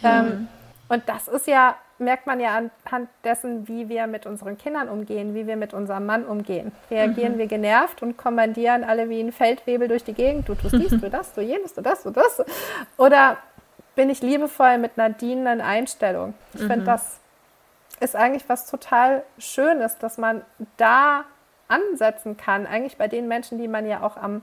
Mhm. 0.00 0.08
Ähm, 0.08 0.48
und 0.88 1.08
das 1.08 1.28
ist 1.28 1.46
ja, 1.46 1.76
merkt 1.98 2.26
man 2.26 2.40
ja 2.40 2.56
anhand 2.56 3.08
dessen, 3.24 3.68
wie 3.68 3.88
wir 3.88 4.06
mit 4.06 4.26
unseren 4.26 4.58
Kindern 4.58 4.88
umgehen, 4.88 5.34
wie 5.34 5.46
wir 5.46 5.56
mit 5.56 5.74
unserem 5.74 6.06
Mann 6.06 6.24
umgehen. 6.24 6.72
Reagieren 6.90 7.34
mhm. 7.34 7.38
wir 7.38 7.46
genervt 7.46 8.02
und 8.02 8.16
kommandieren 8.16 8.84
alle 8.84 9.08
wie 9.08 9.20
ein 9.20 9.32
Feldwebel 9.32 9.88
durch 9.88 10.04
die 10.04 10.12
Gegend, 10.12 10.48
du 10.48 10.54
tust 10.54 10.74
dies, 10.74 10.90
du 10.90 11.10
das, 11.10 11.34
du 11.34 11.40
jenes, 11.40 11.74
du 11.74 11.80
das, 11.80 12.02
du 12.02 12.10
das. 12.10 12.42
Oder 12.96 13.38
bin 13.94 14.10
ich 14.10 14.22
liebevoll 14.22 14.78
mit 14.78 14.92
einer 14.98 15.14
dienenden 15.14 15.60
Einstellung? 15.60 16.34
Ich 16.52 16.60
finde, 16.60 16.78
mhm. 16.78 16.84
das 16.84 17.20
ist 18.00 18.16
eigentlich 18.16 18.48
was 18.48 18.70
total 18.70 19.22
Schönes, 19.38 19.98
dass 19.98 20.18
man 20.18 20.42
da 20.76 21.24
ansetzen 21.68 22.36
kann, 22.36 22.66
eigentlich 22.66 22.96
bei 22.96 23.08
den 23.08 23.28
Menschen, 23.28 23.58
die 23.58 23.68
man 23.68 23.86
ja 23.86 24.02
auch 24.02 24.16
am 24.16 24.42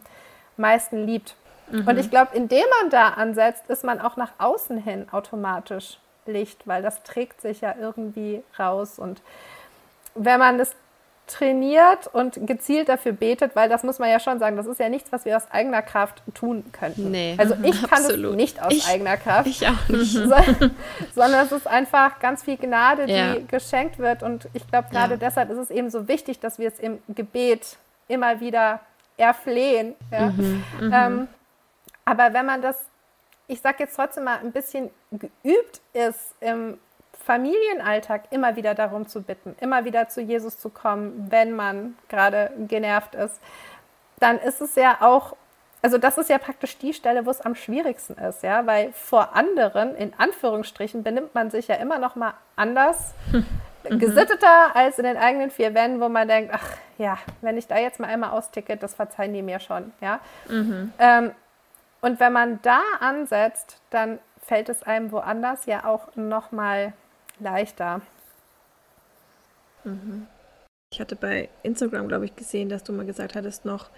meisten 0.58 1.06
liebt. 1.06 1.36
Mhm. 1.70 1.88
Und 1.88 1.98
ich 1.98 2.10
glaube, 2.10 2.36
indem 2.36 2.66
man 2.82 2.90
da 2.90 3.10
ansetzt, 3.10 3.64
ist 3.70 3.84
man 3.84 4.00
auch 4.00 4.18
nach 4.18 4.32
außen 4.38 4.78
hin 4.78 5.08
automatisch 5.12 6.00
Licht, 6.26 6.68
weil 6.68 6.82
das 6.82 7.04
trägt 7.04 7.42
sich 7.42 7.62
ja 7.62 7.76
irgendwie 7.80 8.44
raus. 8.60 9.00
Und 9.00 9.22
wenn 10.16 10.40
man 10.40 10.58
das 10.58 10.76
trainiert 11.28 12.08
und 12.08 12.46
gezielt 12.46 12.90
dafür 12.90 13.14
betet, 13.14 13.56
weil 13.56 13.70
das 13.70 13.84
muss 13.84 14.00
man 14.00 14.10
ja 14.10 14.20
schon 14.20 14.40
sagen, 14.40 14.58
das 14.58 14.66
ist 14.66 14.80
ja 14.80 14.90
nichts, 14.90 15.12
was 15.12 15.24
wir 15.26 15.38
aus 15.38 15.50
eigener 15.50 15.82
Kraft 15.82 16.22
tun 16.34 16.64
könnten. 16.72 17.12
Nee, 17.12 17.36
also 17.38 17.56
ich 17.64 17.82
kann 17.90 18.04
absolut. 18.04 18.32
es 18.32 18.38
nicht 18.38 18.62
aus 18.62 18.74
ich, 18.74 18.88
eigener 18.88 19.18
Kraft. 19.18 19.48
Ich 19.48 19.66
auch 19.66 19.88
nicht. 19.88 20.14
sondern 21.16 21.46
es 21.46 21.52
ist 21.52 21.68
einfach 21.68 22.20
ganz 22.20 22.44
viel 22.44 22.58
Gnade, 22.58 23.06
die 23.06 23.14
ja. 23.14 23.36
geschenkt 23.48 23.98
wird. 23.98 24.24
Und 24.24 24.50
ich 24.54 24.68
glaube, 24.68 24.90
gerade 24.92 25.14
ja. 25.14 25.18
deshalb 25.18 25.50
ist 25.52 25.58
es 25.58 25.72
eben 25.72 25.90
so 25.90 26.08
wichtig, 26.08 26.40
dass 26.40 26.60
wir 26.60 26.68
es 26.68 26.80
im 26.80 27.00
Gebet 27.08 27.78
immer 28.08 28.40
wieder 28.42 28.82
erflehen. 29.18 29.96
Ja? 30.12 30.28
Mhm, 30.28 30.64
mhm. 30.80 30.94
ähm, 30.94 31.28
aber 32.04 32.34
wenn 32.34 32.46
man 32.46 32.62
das, 32.62 32.78
ich 33.48 33.62
sage 33.62 33.78
jetzt 33.80 33.96
trotzdem 33.96 34.26
mal, 34.26 34.40
ein 34.40 34.52
bisschen 34.52 34.90
geübt 35.12 35.82
ist 35.94 36.36
im 36.42 36.78
Familienalltag 37.24 38.24
immer 38.32 38.56
wieder 38.56 38.74
darum 38.76 39.08
zu 39.08 39.22
bitten, 39.22 39.56
immer 39.60 39.86
wieder 39.86 40.08
zu 40.08 40.22
Jesus 40.22 40.60
zu 40.60 40.70
kommen, 40.70 41.28
wenn 41.30 41.54
man 41.54 41.96
gerade 42.10 42.52
genervt 42.68 43.16
ist, 43.16 43.40
dann 44.20 44.40
ist 44.40 44.62
es 44.62 44.76
ja 44.76 44.98
auch, 45.02 45.36
also 45.82 45.98
das 45.98 46.18
ist 46.18 46.30
ja 46.30 46.38
praktisch 46.38 46.78
die 46.78 46.94
Stelle, 46.94 47.26
wo 47.26 47.32
es 47.32 47.42
am 47.42 47.56
schwierigsten 47.56 48.14
ist, 48.14 48.44
ja, 48.44 48.66
weil 48.66 48.92
vor 48.94 49.36
anderen, 49.36 49.96
in 49.96 50.14
Anführungsstrichen, 50.18 51.04
benimmt 51.04 51.34
man 51.34 51.50
sich 51.52 51.68
ja 51.68 51.76
immer 51.76 51.98
noch 51.98 52.16
mal 52.16 52.34
anders, 52.56 53.14
mhm. 53.32 54.00
gesitteter 54.00 54.76
als 54.76 55.00
in 55.00 55.06
den 55.06 55.18
eigenen 55.18 55.50
vier 55.50 55.74
Wänden, 55.74 56.02
wo 56.02 56.10
man 56.10 56.28
denkt, 56.28 56.52
ach 56.54 56.78
ja, 56.98 57.18
wenn 57.42 57.58
ich 57.58 57.68
da 57.68 57.78
jetzt 57.78 58.00
mal 58.00 58.08
einmal 58.08 58.32
austicke, 58.32 58.78
das 58.78 58.94
verzeihen 58.94 59.34
die 59.34 59.42
mir 59.42 59.60
schon, 59.60 59.92
ja. 60.02 60.20
Mhm. 60.48 60.94
Ähm, 61.00 61.32
und 62.02 62.20
wenn 62.20 62.34
man 62.34 62.60
da 62.64 62.82
ansetzt, 63.00 63.80
dann 63.92 64.20
fällt 64.42 64.70
es 64.70 64.84
einem 64.84 65.12
woanders 65.12 65.66
ja 65.66 65.86
auch 65.86 66.16
noch 66.16 66.52
mal 66.52 66.94
leichter. 67.42 68.02
Mhm. 69.84 70.28
Ich 70.94 71.00
hatte 71.00 71.16
bei 71.16 71.50
Instagram, 71.64 72.08
glaube 72.08 72.26
ich, 72.26 72.36
gesehen, 72.36 72.70
dass 72.70 72.84
du 72.84 72.94
mal 72.94 73.06
gesagt 73.06 73.36
hattest 73.36 73.66
noch, 73.66 73.90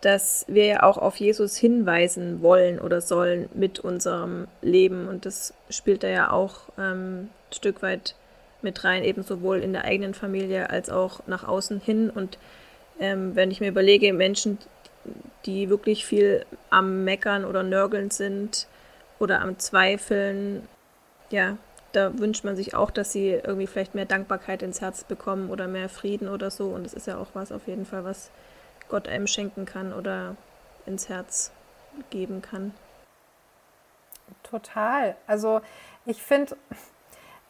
dass 0.00 0.44
wir 0.48 0.66
ja 0.66 0.82
auch 0.82 0.98
auf 0.98 1.16
Jesus 1.16 1.56
hinweisen 1.56 2.42
wollen 2.42 2.78
oder 2.78 3.00
sollen 3.00 3.48
mit 3.54 3.80
unserem 3.80 4.48
Leben. 4.60 5.08
Und 5.08 5.24
das 5.24 5.54
spielt 5.70 6.02
da 6.02 6.08
ja 6.08 6.30
auch 6.30 6.68
ähm, 6.76 7.30
ein 7.48 7.54
Stück 7.54 7.80
weit 7.80 8.14
mit 8.60 8.84
rein, 8.84 9.04
eben 9.04 9.22
sowohl 9.22 9.60
in 9.60 9.72
der 9.72 9.84
eigenen 9.84 10.14
Familie 10.14 10.68
als 10.70 10.90
auch 10.90 11.26
nach 11.26 11.46
außen 11.46 11.80
hin. 11.80 12.10
Und 12.10 12.38
ähm, 12.98 13.34
wenn 13.34 13.50
ich 13.50 13.60
mir 13.60 13.68
überlege, 13.68 14.12
Menschen, 14.12 14.58
die 15.46 15.70
wirklich 15.70 16.04
viel 16.04 16.44
am 16.70 17.04
Meckern 17.04 17.44
oder 17.44 17.62
Nörgeln 17.62 18.10
sind 18.10 18.66
oder 19.18 19.40
am 19.40 19.58
Zweifeln, 19.58 20.66
ja, 21.30 21.56
da 21.94 22.18
wünscht 22.18 22.44
man 22.44 22.56
sich 22.56 22.74
auch, 22.74 22.90
dass 22.90 23.12
sie 23.12 23.30
irgendwie 23.30 23.66
vielleicht 23.66 23.94
mehr 23.94 24.04
Dankbarkeit 24.04 24.62
ins 24.62 24.80
Herz 24.80 25.04
bekommen 25.04 25.50
oder 25.50 25.68
mehr 25.68 25.88
Frieden 25.88 26.28
oder 26.28 26.50
so. 26.50 26.68
Und 26.68 26.86
es 26.86 26.94
ist 26.94 27.06
ja 27.06 27.18
auch 27.18 27.28
was 27.34 27.52
auf 27.52 27.66
jeden 27.66 27.86
Fall, 27.86 28.04
was 28.04 28.30
Gott 28.88 29.08
einem 29.08 29.26
schenken 29.26 29.64
kann 29.64 29.92
oder 29.92 30.36
ins 30.86 31.08
Herz 31.08 31.52
geben 32.10 32.42
kann. 32.42 32.74
Total. 34.42 35.16
Also 35.26 35.60
ich 36.06 36.22
finde, 36.22 36.56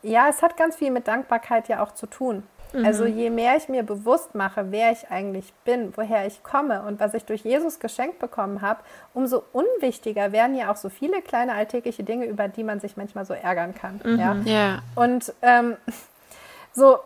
ja, 0.03 0.29
es 0.29 0.43
hat 0.43 0.57
ganz 0.57 0.77
viel 0.77 0.91
mit 0.91 1.09
Dankbarkeit 1.09 1.69
ja 1.69 1.83
auch 1.83 1.93
zu 1.93 2.07
tun. 2.07 2.43
Mhm. 2.75 2.85
Also 2.85 3.07
je 3.07 3.31
mehr 3.31 3.57
ich 3.57 3.69
mir 3.69 3.83
bewusst 3.83 4.35
mache, 4.35 4.67
wer 4.71 4.91
ich 4.91 5.11
eigentlich 5.11 5.53
bin, 5.65 5.93
woher 5.97 6.27
ich 6.27 6.43
komme 6.43 6.83
und 6.83 7.01
was 7.01 7.15
ich 7.15 7.25
durch 7.25 7.43
Jesus 7.43 7.79
geschenkt 7.79 8.19
bekommen 8.19 8.61
habe, 8.61 8.81
umso 9.15 9.45
unwichtiger 9.53 10.33
werden 10.33 10.57
ja 10.57 10.71
auch 10.71 10.77
so 10.77 10.89
viele 10.89 11.23
kleine 11.23 11.55
alltägliche 11.55 12.03
Dinge, 12.03 12.27
über 12.27 12.49
die 12.49 12.65
man 12.65 12.81
sich 12.81 12.97
manchmal 12.97 13.25
so 13.25 13.33
ärgern 13.33 13.75
kann. 13.75 14.01
Mhm. 14.05 14.19
Ja? 14.19 14.37
ja. 14.45 14.83
Und 14.97 15.33
ähm, 15.43 15.77
so, 16.73 16.99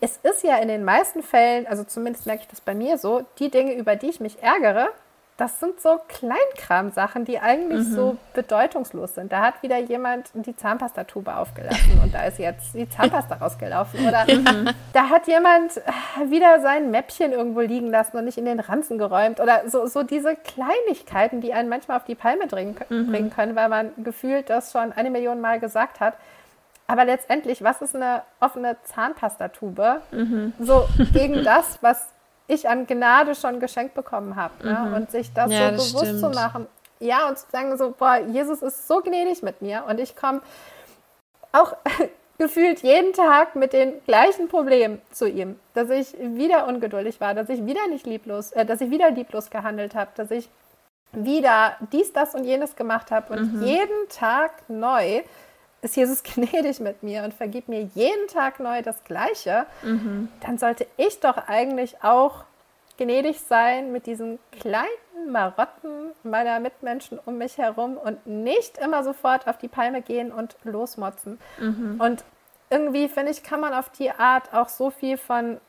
es 0.00 0.18
ist 0.22 0.44
ja 0.44 0.58
in 0.58 0.68
den 0.68 0.84
meisten 0.84 1.22
Fällen, 1.22 1.66
also 1.66 1.82
zumindest 1.84 2.26
merke 2.26 2.42
ich 2.42 2.48
das 2.48 2.60
bei 2.60 2.74
mir 2.74 2.98
so, 2.98 3.24
die 3.38 3.50
Dinge, 3.50 3.74
über 3.74 3.96
die 3.96 4.10
ich 4.10 4.20
mich 4.20 4.42
ärgere, 4.42 4.88
das 5.36 5.58
sind 5.58 5.80
so 5.80 6.00
Kleinkram-Sachen, 6.08 7.24
die 7.24 7.40
eigentlich 7.40 7.88
mhm. 7.88 7.94
so 7.94 8.16
bedeutungslos 8.34 9.16
sind. 9.16 9.32
Da 9.32 9.40
hat 9.40 9.62
wieder 9.62 9.78
jemand 9.78 10.30
die 10.34 10.54
Zahnpastatube 10.54 11.34
aufgelassen 11.34 12.00
und 12.02 12.14
da 12.14 12.24
ist 12.24 12.38
jetzt 12.38 12.72
die 12.74 12.88
Zahnpasta 12.88 13.34
rausgelaufen. 13.36 14.06
Oder 14.06 14.24
mhm. 14.32 14.70
da 14.92 15.08
hat 15.08 15.26
jemand 15.26 15.80
wieder 16.26 16.60
sein 16.60 16.92
Mäppchen 16.92 17.32
irgendwo 17.32 17.60
liegen 17.60 17.90
lassen 17.90 18.16
und 18.16 18.26
nicht 18.26 18.38
in 18.38 18.44
den 18.44 18.60
Ranzen 18.60 18.96
geräumt. 18.96 19.40
Oder 19.40 19.68
so, 19.68 19.86
so 19.86 20.04
diese 20.04 20.36
Kleinigkeiten, 20.36 21.40
die 21.40 21.52
einen 21.52 21.68
manchmal 21.68 21.96
auf 21.96 22.04
die 22.04 22.14
Palme 22.14 22.46
bringen, 22.46 22.76
mhm. 22.88 23.10
bringen 23.10 23.30
können, 23.30 23.56
weil 23.56 23.68
man 23.68 23.90
gefühlt 24.04 24.50
das 24.50 24.70
schon 24.70 24.92
eine 24.92 25.10
Million 25.10 25.40
Mal 25.40 25.58
gesagt 25.58 25.98
hat. 25.98 26.14
Aber 26.86 27.04
letztendlich, 27.04 27.64
was 27.64 27.82
ist 27.82 27.96
eine 27.96 28.22
offene 28.38 28.76
Zahnpastatube? 28.84 30.00
Mhm. 30.12 30.52
So 30.60 30.86
gegen 31.12 31.42
das, 31.42 31.78
was 31.80 32.06
ich 32.46 32.68
an 32.68 32.86
Gnade 32.86 33.34
schon 33.34 33.60
geschenkt 33.60 33.94
bekommen 33.94 34.36
habe. 34.36 34.66
Ne? 34.66 34.86
Mhm. 34.88 34.94
Und 34.94 35.10
sich 35.10 35.32
das 35.32 35.50
ja, 35.50 35.70
so 35.70 35.76
das 35.76 35.92
bewusst 35.92 36.04
stimmt. 36.06 36.20
zu 36.20 36.30
machen, 36.30 36.66
ja, 37.00 37.28
und 37.28 37.38
zu 37.38 37.46
sagen 37.50 37.76
so, 37.76 37.90
boah, 37.90 38.18
Jesus 38.18 38.62
ist 38.62 38.86
so 38.86 39.00
gnädig 39.00 39.42
mit 39.42 39.62
mir 39.62 39.84
und 39.88 39.98
ich 40.00 40.16
komme 40.16 40.40
auch 41.52 41.76
gefühlt 42.38 42.82
jeden 42.82 43.12
Tag 43.12 43.56
mit 43.56 43.72
den 43.72 44.02
gleichen 44.04 44.48
Problemen 44.48 45.00
zu 45.10 45.28
ihm, 45.28 45.58
dass 45.74 45.90
ich 45.90 46.14
wieder 46.18 46.66
ungeduldig 46.66 47.20
war, 47.20 47.34
dass 47.34 47.48
ich 47.48 47.64
wieder 47.64 47.86
nicht 47.88 48.06
lieblos, 48.06 48.52
äh, 48.52 48.64
dass 48.64 48.80
ich 48.80 48.90
wieder 48.90 49.10
lieblos 49.10 49.50
gehandelt 49.50 49.94
habe, 49.94 50.10
dass 50.16 50.30
ich 50.30 50.48
wieder 51.12 51.76
dies, 51.92 52.12
das 52.12 52.34
und 52.34 52.44
jenes 52.44 52.74
gemacht 52.74 53.10
habe 53.10 53.34
und 53.34 53.54
mhm. 53.54 53.62
jeden 53.62 54.08
Tag 54.08 54.68
neu 54.68 55.22
ist 55.84 55.96
Jesus 55.96 56.22
gnädig 56.34 56.80
mit 56.80 57.02
mir 57.02 57.22
und 57.22 57.34
vergibt 57.34 57.68
mir 57.68 57.82
jeden 57.94 58.28
Tag 58.28 58.60
neu 58.60 58.82
das 58.82 59.04
Gleiche, 59.04 59.66
mhm. 59.82 60.28
dann 60.40 60.58
sollte 60.58 60.86
ich 60.96 61.20
doch 61.20 61.36
eigentlich 61.36 62.02
auch 62.02 62.44
gnädig 62.96 63.40
sein 63.40 63.92
mit 63.92 64.06
diesen 64.06 64.38
kleinen 64.60 64.88
Marotten 65.30 66.12
meiner 66.22 66.60
Mitmenschen 66.60 67.18
um 67.24 67.38
mich 67.38 67.58
herum 67.58 67.96
und 67.96 68.26
nicht 68.26 68.78
immer 68.78 69.02
sofort 69.04 69.46
auf 69.46 69.58
die 69.58 69.68
Palme 69.68 70.02
gehen 70.02 70.32
und 70.32 70.56
losmotzen. 70.64 71.38
Mhm. 71.58 72.00
Und 72.00 72.24
irgendwie, 72.70 73.08
finde 73.08 73.32
ich, 73.32 73.42
kann 73.42 73.60
man 73.60 73.74
auf 73.74 73.90
die 73.90 74.10
Art 74.10 74.52
auch 74.52 74.68
so 74.68 74.90
viel 74.90 75.16
von 75.16 75.60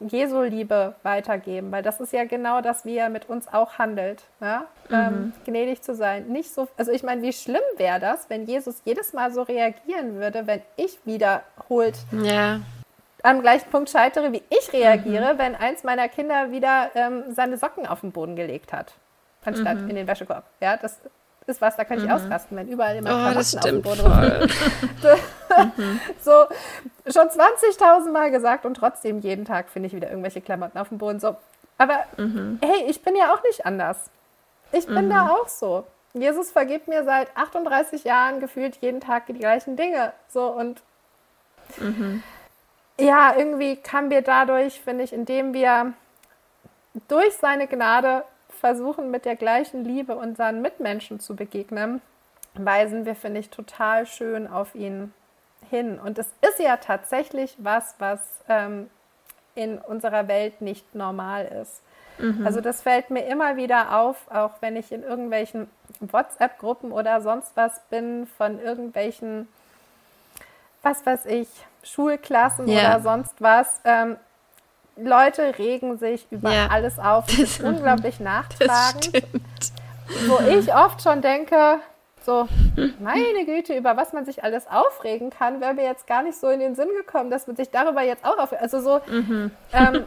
Jesu 0.00 0.42
Liebe 0.42 0.94
weitergeben, 1.02 1.72
weil 1.72 1.82
das 1.82 2.00
ist 2.00 2.12
ja 2.12 2.24
genau 2.24 2.60
das, 2.60 2.84
wie 2.84 2.96
er 2.96 3.08
mit 3.08 3.28
uns 3.28 3.48
auch 3.48 3.78
handelt. 3.78 4.24
Ja? 4.40 4.66
Mhm. 4.88 4.94
Ähm, 4.94 5.32
gnädig 5.44 5.82
zu 5.82 5.94
sein. 5.94 6.28
Nicht 6.28 6.52
so, 6.52 6.68
also 6.76 6.92
ich 6.92 7.02
meine, 7.02 7.22
wie 7.22 7.32
schlimm 7.32 7.62
wäre 7.76 7.98
das, 7.98 8.28
wenn 8.28 8.44
Jesus 8.44 8.82
jedes 8.84 9.12
Mal 9.12 9.32
so 9.32 9.42
reagieren 9.42 10.16
würde, 10.16 10.46
wenn 10.46 10.60
ich 10.76 10.98
wiederholt 11.04 11.96
ja. 12.12 12.60
am 13.22 13.40
gleichen 13.40 13.70
Punkt 13.70 13.90
scheitere, 13.90 14.32
wie 14.32 14.42
ich 14.50 14.72
reagiere, 14.72 15.34
mhm. 15.34 15.38
wenn 15.38 15.54
eins 15.54 15.82
meiner 15.82 16.08
Kinder 16.08 16.50
wieder 16.50 16.90
ähm, 16.94 17.24
seine 17.30 17.56
Socken 17.56 17.86
auf 17.86 18.00
den 18.00 18.12
Boden 18.12 18.36
gelegt 18.36 18.72
hat, 18.72 18.94
anstatt 19.44 19.78
mhm. 19.78 19.90
in 19.90 19.96
den 19.96 20.06
Wäschekorb. 20.06 20.44
Ja, 20.60 20.76
das 20.76 21.00
ist 21.46 21.60
was, 21.60 21.76
da 21.76 21.84
kann 21.84 21.98
ich 21.98 22.04
mhm. 22.04 22.10
ausrasten, 22.10 22.56
wenn 22.56 22.68
überall 22.68 22.96
immer 22.96 23.10
oh, 23.10 23.30
Klamotten 23.30 23.58
auf 23.58 23.64
dem 23.64 23.82
Boden 23.82 24.00
rumliegen. 24.00 24.50
mhm. 25.76 26.00
So, 26.20 26.46
schon 27.06 27.28
20.000 27.28 28.10
Mal 28.10 28.30
gesagt 28.30 28.66
und 28.66 28.74
trotzdem 28.74 29.20
jeden 29.20 29.44
Tag 29.44 29.68
finde 29.68 29.88
ich 29.88 29.94
wieder 29.94 30.08
irgendwelche 30.08 30.40
Klamotten 30.40 30.78
auf 30.78 30.88
dem 30.88 30.98
Boden. 30.98 31.20
So, 31.20 31.36
aber 31.78 32.04
mhm. 32.16 32.58
hey, 32.62 32.84
ich 32.88 33.02
bin 33.02 33.16
ja 33.16 33.34
auch 33.34 33.42
nicht 33.42 33.66
anders. 33.66 34.10
Ich 34.72 34.86
bin 34.86 35.08
da 35.08 35.24
mhm. 35.24 35.30
auch 35.30 35.48
so. 35.48 35.84
Jesus 36.12 36.50
vergibt 36.50 36.88
mir 36.88 37.04
seit 37.04 37.36
38 37.36 38.04
Jahren 38.04 38.40
gefühlt 38.40 38.76
jeden 38.76 39.00
Tag 39.00 39.26
die 39.26 39.34
gleichen 39.34 39.76
Dinge. 39.76 40.12
So 40.28 40.46
und 40.46 40.82
mhm. 41.78 42.22
ja, 42.98 43.34
irgendwie 43.36 43.76
kann 43.76 44.10
wir 44.10 44.22
dadurch, 44.22 44.80
finde 44.80 45.04
ich, 45.04 45.12
indem 45.12 45.52
wir 45.54 45.92
durch 47.08 47.34
seine 47.34 47.66
Gnade 47.66 48.24
versuchen, 48.48 49.10
mit 49.10 49.24
der 49.24 49.36
gleichen 49.36 49.84
Liebe 49.84 50.16
unseren 50.16 50.62
Mitmenschen 50.62 51.20
zu 51.20 51.36
begegnen, 51.36 52.00
weisen 52.54 53.04
wir, 53.04 53.14
finde 53.14 53.40
ich, 53.40 53.50
total 53.50 54.06
schön 54.06 54.48
auf 54.48 54.74
ihn 54.74 55.12
hin. 55.70 55.98
Und 55.98 56.18
es 56.18 56.28
ist 56.48 56.58
ja 56.58 56.76
tatsächlich 56.76 57.54
was, 57.58 57.94
was 57.98 58.20
ähm, 58.48 58.90
in 59.54 59.78
unserer 59.78 60.28
Welt 60.28 60.60
nicht 60.60 60.94
normal 60.94 61.46
ist. 61.62 61.82
Mhm. 62.18 62.46
Also 62.46 62.60
das 62.60 62.82
fällt 62.82 63.10
mir 63.10 63.26
immer 63.26 63.56
wieder 63.56 63.98
auf, 63.98 64.16
auch 64.30 64.52
wenn 64.60 64.76
ich 64.76 64.92
in 64.92 65.02
irgendwelchen 65.02 65.68
WhatsApp-Gruppen 66.00 66.92
oder 66.92 67.20
sonst 67.20 67.52
was 67.56 67.80
bin, 67.90 68.26
von 68.38 68.60
irgendwelchen, 68.60 69.48
was 70.82 71.04
weiß 71.04 71.26
ich, 71.26 71.48
Schulklassen 71.82 72.68
yeah. 72.68 72.94
oder 72.94 73.00
sonst 73.02 73.34
was. 73.40 73.80
Ähm, 73.84 74.16
Leute 74.96 75.58
regen 75.58 75.98
sich 75.98 76.26
über 76.30 76.52
ja. 76.52 76.68
alles 76.68 76.98
auf. 76.98 77.26
Das 77.26 77.38
ist 77.38 77.60
unglaublich 77.60 78.18
nachtragend. 78.20 79.22
Wo 80.26 80.38
ich 80.48 80.72
oft 80.74 81.02
schon 81.02 81.20
denke, 81.20 81.80
so, 82.26 82.46
meine 82.98 83.46
Güte, 83.46 83.74
über 83.76 83.96
was 83.96 84.12
man 84.12 84.26
sich 84.26 84.44
alles 84.44 84.66
aufregen 84.66 85.30
kann, 85.30 85.60
wäre 85.60 85.72
mir 85.74 85.84
jetzt 85.84 86.06
gar 86.06 86.22
nicht 86.22 86.36
so 86.38 86.48
in 86.48 86.60
den 86.60 86.74
Sinn 86.74 86.90
gekommen, 86.94 87.30
dass 87.30 87.46
man 87.46 87.56
sich 87.56 87.70
darüber 87.70 88.02
jetzt 88.02 88.24
auch 88.24 88.36
aufregt. 88.36 88.60
Also 88.60 88.80
so, 88.80 89.00
mhm. 89.10 89.50
ähm, 89.72 90.04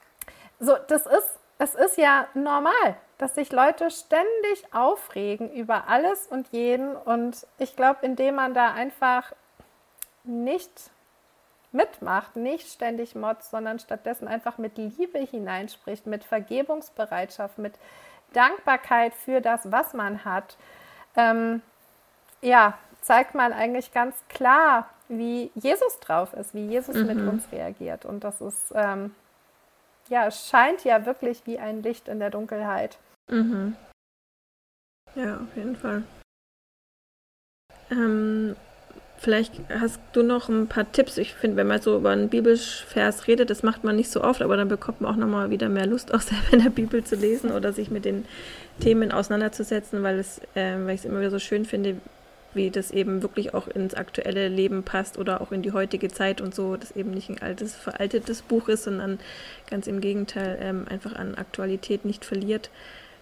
so, 0.60 0.74
das 0.88 1.06
ist, 1.06 1.38
es 1.58 1.74
ist 1.74 1.96
ja 1.96 2.26
normal, 2.34 2.96
dass 3.18 3.36
sich 3.36 3.52
Leute 3.52 3.90
ständig 3.90 4.64
aufregen 4.72 5.52
über 5.52 5.88
alles 5.88 6.26
und 6.26 6.48
jeden. 6.48 6.96
Und 6.96 7.46
ich 7.58 7.76
glaube, 7.76 8.04
indem 8.04 8.34
man 8.34 8.52
da 8.52 8.72
einfach 8.72 9.32
nicht 10.24 10.90
mitmacht, 11.70 12.36
nicht 12.36 12.68
ständig 12.68 13.14
motzt, 13.14 13.50
sondern 13.50 13.78
stattdessen 13.78 14.28
einfach 14.28 14.58
mit 14.58 14.76
Liebe 14.76 15.18
hineinspricht, 15.18 16.06
mit 16.06 16.24
Vergebungsbereitschaft, 16.24 17.58
mit 17.58 17.74
Dankbarkeit 18.32 19.14
für 19.14 19.40
das, 19.40 19.70
was 19.70 19.94
man 19.94 20.24
hat, 20.24 20.56
ähm, 21.16 21.62
ja, 22.40 22.78
zeigt 23.00 23.34
man 23.34 23.52
eigentlich 23.52 23.92
ganz 23.92 24.16
klar, 24.28 24.88
wie 25.08 25.50
Jesus 25.54 26.00
drauf 26.00 26.32
ist, 26.34 26.54
wie 26.54 26.66
Jesus 26.66 26.96
mhm. 26.96 27.06
mit 27.06 27.18
uns 27.18 27.52
reagiert. 27.52 28.04
Und 28.04 28.24
das 28.24 28.40
ist, 28.40 28.72
ähm, 28.74 29.14
ja, 30.08 30.26
es 30.26 30.48
scheint 30.48 30.84
ja 30.84 31.06
wirklich 31.06 31.42
wie 31.46 31.58
ein 31.58 31.82
Licht 31.82 32.08
in 32.08 32.18
der 32.18 32.30
Dunkelheit. 32.30 32.98
Mhm. 33.30 33.76
Ja, 35.14 35.36
auf 35.36 35.56
jeden 35.56 35.76
Fall. 35.76 36.04
Ähm, 37.90 38.56
Vielleicht 39.22 39.52
hast 39.68 40.00
du 40.14 40.24
noch 40.24 40.48
ein 40.48 40.66
paar 40.66 40.90
Tipps. 40.90 41.16
Ich 41.16 41.34
finde, 41.34 41.56
wenn 41.58 41.68
man 41.68 41.80
so 41.80 41.96
über 41.96 42.10
einen 42.10 42.28
Bibelvers 42.28 43.28
redet, 43.28 43.50
das 43.50 43.62
macht 43.62 43.84
man 43.84 43.94
nicht 43.94 44.10
so 44.10 44.20
oft, 44.24 44.42
aber 44.42 44.56
dann 44.56 44.66
bekommt 44.66 45.00
man 45.00 45.12
auch 45.12 45.16
nochmal 45.16 45.48
wieder 45.50 45.68
mehr 45.68 45.86
Lust, 45.86 46.12
auch 46.14 46.20
selber 46.20 46.52
in 46.54 46.64
der 46.64 46.70
Bibel 46.70 47.04
zu 47.04 47.14
lesen 47.14 47.52
oder 47.52 47.72
sich 47.72 47.88
mit 47.88 48.04
den 48.04 48.24
Themen 48.82 49.12
auseinanderzusetzen, 49.12 50.02
weil, 50.02 50.18
es, 50.18 50.38
äh, 50.54 50.76
weil 50.84 50.94
ich 50.94 51.00
es 51.00 51.04
immer 51.04 51.20
wieder 51.20 51.30
so 51.30 51.38
schön 51.38 51.64
finde, 51.64 51.96
wie 52.54 52.70
das 52.70 52.90
eben 52.90 53.22
wirklich 53.22 53.54
auch 53.54 53.68
ins 53.68 53.94
aktuelle 53.94 54.48
Leben 54.48 54.82
passt 54.82 55.18
oder 55.18 55.40
auch 55.40 55.52
in 55.52 55.62
die 55.62 55.72
heutige 55.72 56.08
Zeit 56.08 56.40
und 56.40 56.54
so, 56.54 56.76
dass 56.76 56.90
eben 56.92 57.12
nicht 57.12 57.30
ein 57.30 57.40
altes, 57.40 57.74
veraltetes 57.74 58.42
Buch 58.42 58.68
ist, 58.68 58.84
sondern 58.84 59.20
ganz 59.70 59.86
im 59.86 60.00
Gegenteil 60.00 60.58
ähm, 60.60 60.86
einfach 60.88 61.14
an 61.14 61.36
Aktualität 61.36 62.04
nicht 62.04 62.24
verliert. 62.24 62.70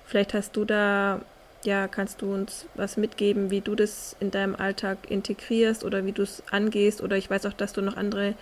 Vielleicht 0.07 0.35
hast 0.35 0.57
du 0.57 0.65
da 0.65 1.21
ja, 1.63 1.89
kannst 1.89 2.23
du 2.23 2.33
uns 2.33 2.67
was 2.75 2.97
mitgeben, 2.97 3.51
wie 3.51 3.61
du 3.61 3.75
das 3.75 4.17
in 4.19 4.31
deinem 4.31 4.57
Alltag 4.57 4.99
integrierst 5.11 5.85
oder 5.85 6.07
wie 6.07 6.13
du 6.13 6.23
es 6.23 6.43
angehst? 6.51 7.03
Oder 7.03 7.17
ich 7.17 7.29
weiß 7.29 7.45
auch, 7.45 7.53
dass 7.53 7.75
du 7.75 7.83
noch 7.83 7.99
andere 7.99 8.35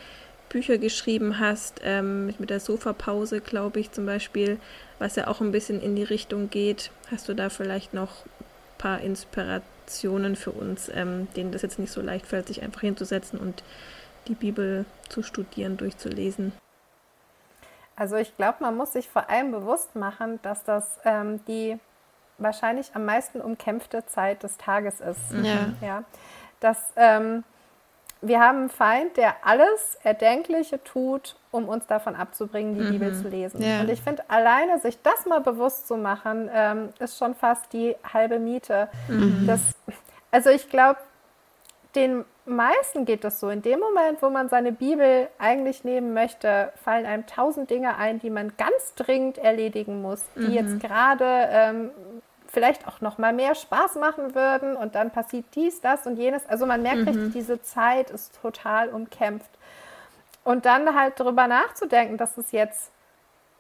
Bücher 0.49 0.79
geschrieben 0.79 1.39
hast, 1.39 1.81
ähm, 1.85 2.27
mit 2.39 2.51
der 2.51 2.61
Sofapause, 2.61 3.41
glaube 3.41 3.81
ich, 3.81 3.93
zum 3.93 4.07
Beispiel, 4.07 4.59
was 4.99 5.17
ja 5.17 5.27
auch 5.27 5.41
ein 5.41 5.53
bisschen 5.53 5.81
in 5.81 5.97
die 5.97 6.05
Richtung 6.05 6.51
geht. 6.51 6.91
Hast 7.11 7.29
du 7.29 7.35
da 7.35 7.51
vielleicht 7.51 7.95
noch 7.95 8.25
ein 8.25 8.79
paar 8.79 9.01
Inspirationen 9.01 10.37
für 10.37 10.53
uns, 10.53 10.91
ähm, 10.95 11.29
denen 11.37 11.53
das 11.53 11.63
jetzt 11.63 11.79
nicht 11.79 11.93
so 11.93 12.01
leicht 12.01 12.27
fällt, 12.27 12.49
sich 12.49 12.63
einfach 12.63 12.81
hinzusetzen 12.81 13.39
und 13.39 13.63
die 14.27 14.35
Bibel 14.35 14.85
zu 15.09 15.23
studieren, 15.23 15.77
durchzulesen? 15.77 16.53
Also 17.97 18.17
ich 18.17 18.37
glaube, 18.37 18.59
man 18.61 18.77
muss 18.77 18.93
sich 18.93 19.09
vor 19.09 19.29
allem 19.29 19.51
bewusst 19.51 19.97
machen, 19.97 20.39
dass 20.43 20.65
das 20.65 20.99
ähm, 21.05 21.41
die 21.47 21.79
wahrscheinlich 22.39 22.91
am 22.95 23.05
meisten 23.05 23.41
umkämpfte 23.41 24.07
Zeit 24.07 24.45
des 24.45 24.57
Tages 24.57 25.01
ist. 25.01 25.33
Ja. 25.43 25.73
ja 25.81 26.05
dass 26.61 26.93
ähm, 26.97 27.45
wir 28.21 28.41
haben 28.41 28.59
einen 28.59 28.69
Feind, 28.69 29.17
der 29.17 29.37
alles 29.45 29.99
Erdenkliche 30.03 30.83
tut, 30.83 31.37
um 31.51 31.69
uns 31.69 31.87
davon 31.87 32.17
abzubringen, 32.17 32.75
die 32.75 32.83
mhm. 32.83 32.91
Bibel 32.91 33.15
zu 33.15 33.29
lesen. 33.29 33.63
Ja. 33.63 33.81
Und 33.81 33.91
ich 33.91 34.03
finde, 34.03 34.25
alleine 34.29 34.79
sich 34.81 35.01
das 35.03 35.27
mal 35.27 35.41
bewusst 35.41 35.87
zu 35.87 35.97
machen, 35.97 36.51
ähm, 36.53 36.89
ist 36.99 37.19
schon 37.19 37.35
fast 37.35 37.73
die 37.73 37.95
halbe 38.13 38.39
Miete. 38.39 38.89
Mhm. 39.09 39.45
Das, 39.47 39.61
also 40.31 40.51
ich 40.51 40.69
glaube, 40.69 40.99
den 41.95 42.25
meisten 42.45 43.05
geht 43.05 43.25
das 43.25 43.41
so. 43.41 43.51
In 43.51 43.63
dem 43.63 43.79
Moment, 43.79 44.21
wo 44.23 44.31
man 44.31 44.49
seine 44.49 44.73
Bibel 44.73 45.29
eigentlich 45.39 45.85
nehmen 45.85 46.13
möchte, 46.13 46.73
fallen 46.83 47.07
einem 47.07 47.27
tausend 47.27 47.71
Dinge 47.71 47.97
ein, 47.97 48.19
die 48.19 48.31
man 48.31 48.53
ganz 48.57 48.95
dringend 48.95 49.39
erledigen 49.39 50.03
muss, 50.03 50.23
die 50.37 50.49
mhm. 50.49 50.53
jetzt 50.53 50.81
gerade 50.81 51.49
ähm, 51.51 51.91
vielleicht 52.51 52.89
auch 52.89 53.01
noch 53.01 53.19
mal 53.19 53.33
mehr 53.33 53.55
Spaß 53.55 53.97
machen 53.97 54.35
würden 54.35 54.77
und 54.77 54.95
dann 54.95 55.11
passiert 55.11 55.45
dies, 55.55 55.81
das 55.81 56.07
und 56.07 56.17
jenes. 56.17 56.47
Also 56.49 56.67
man 56.67 56.83
merkt 56.83 57.01
mhm. 57.01 57.09
richtig, 57.09 57.33
diese 57.33 57.63
Zeit 57.63 58.11
ist 58.11 58.41
total 58.41 58.89
umkämpft. 58.89 59.51
Und 60.45 60.65
dann 60.65 60.99
halt 60.99 61.21
darüber 61.21 61.47
nachzudenken, 61.47 62.17
dass 62.17 62.39
es 62.39 62.53
jetzt 62.53 62.91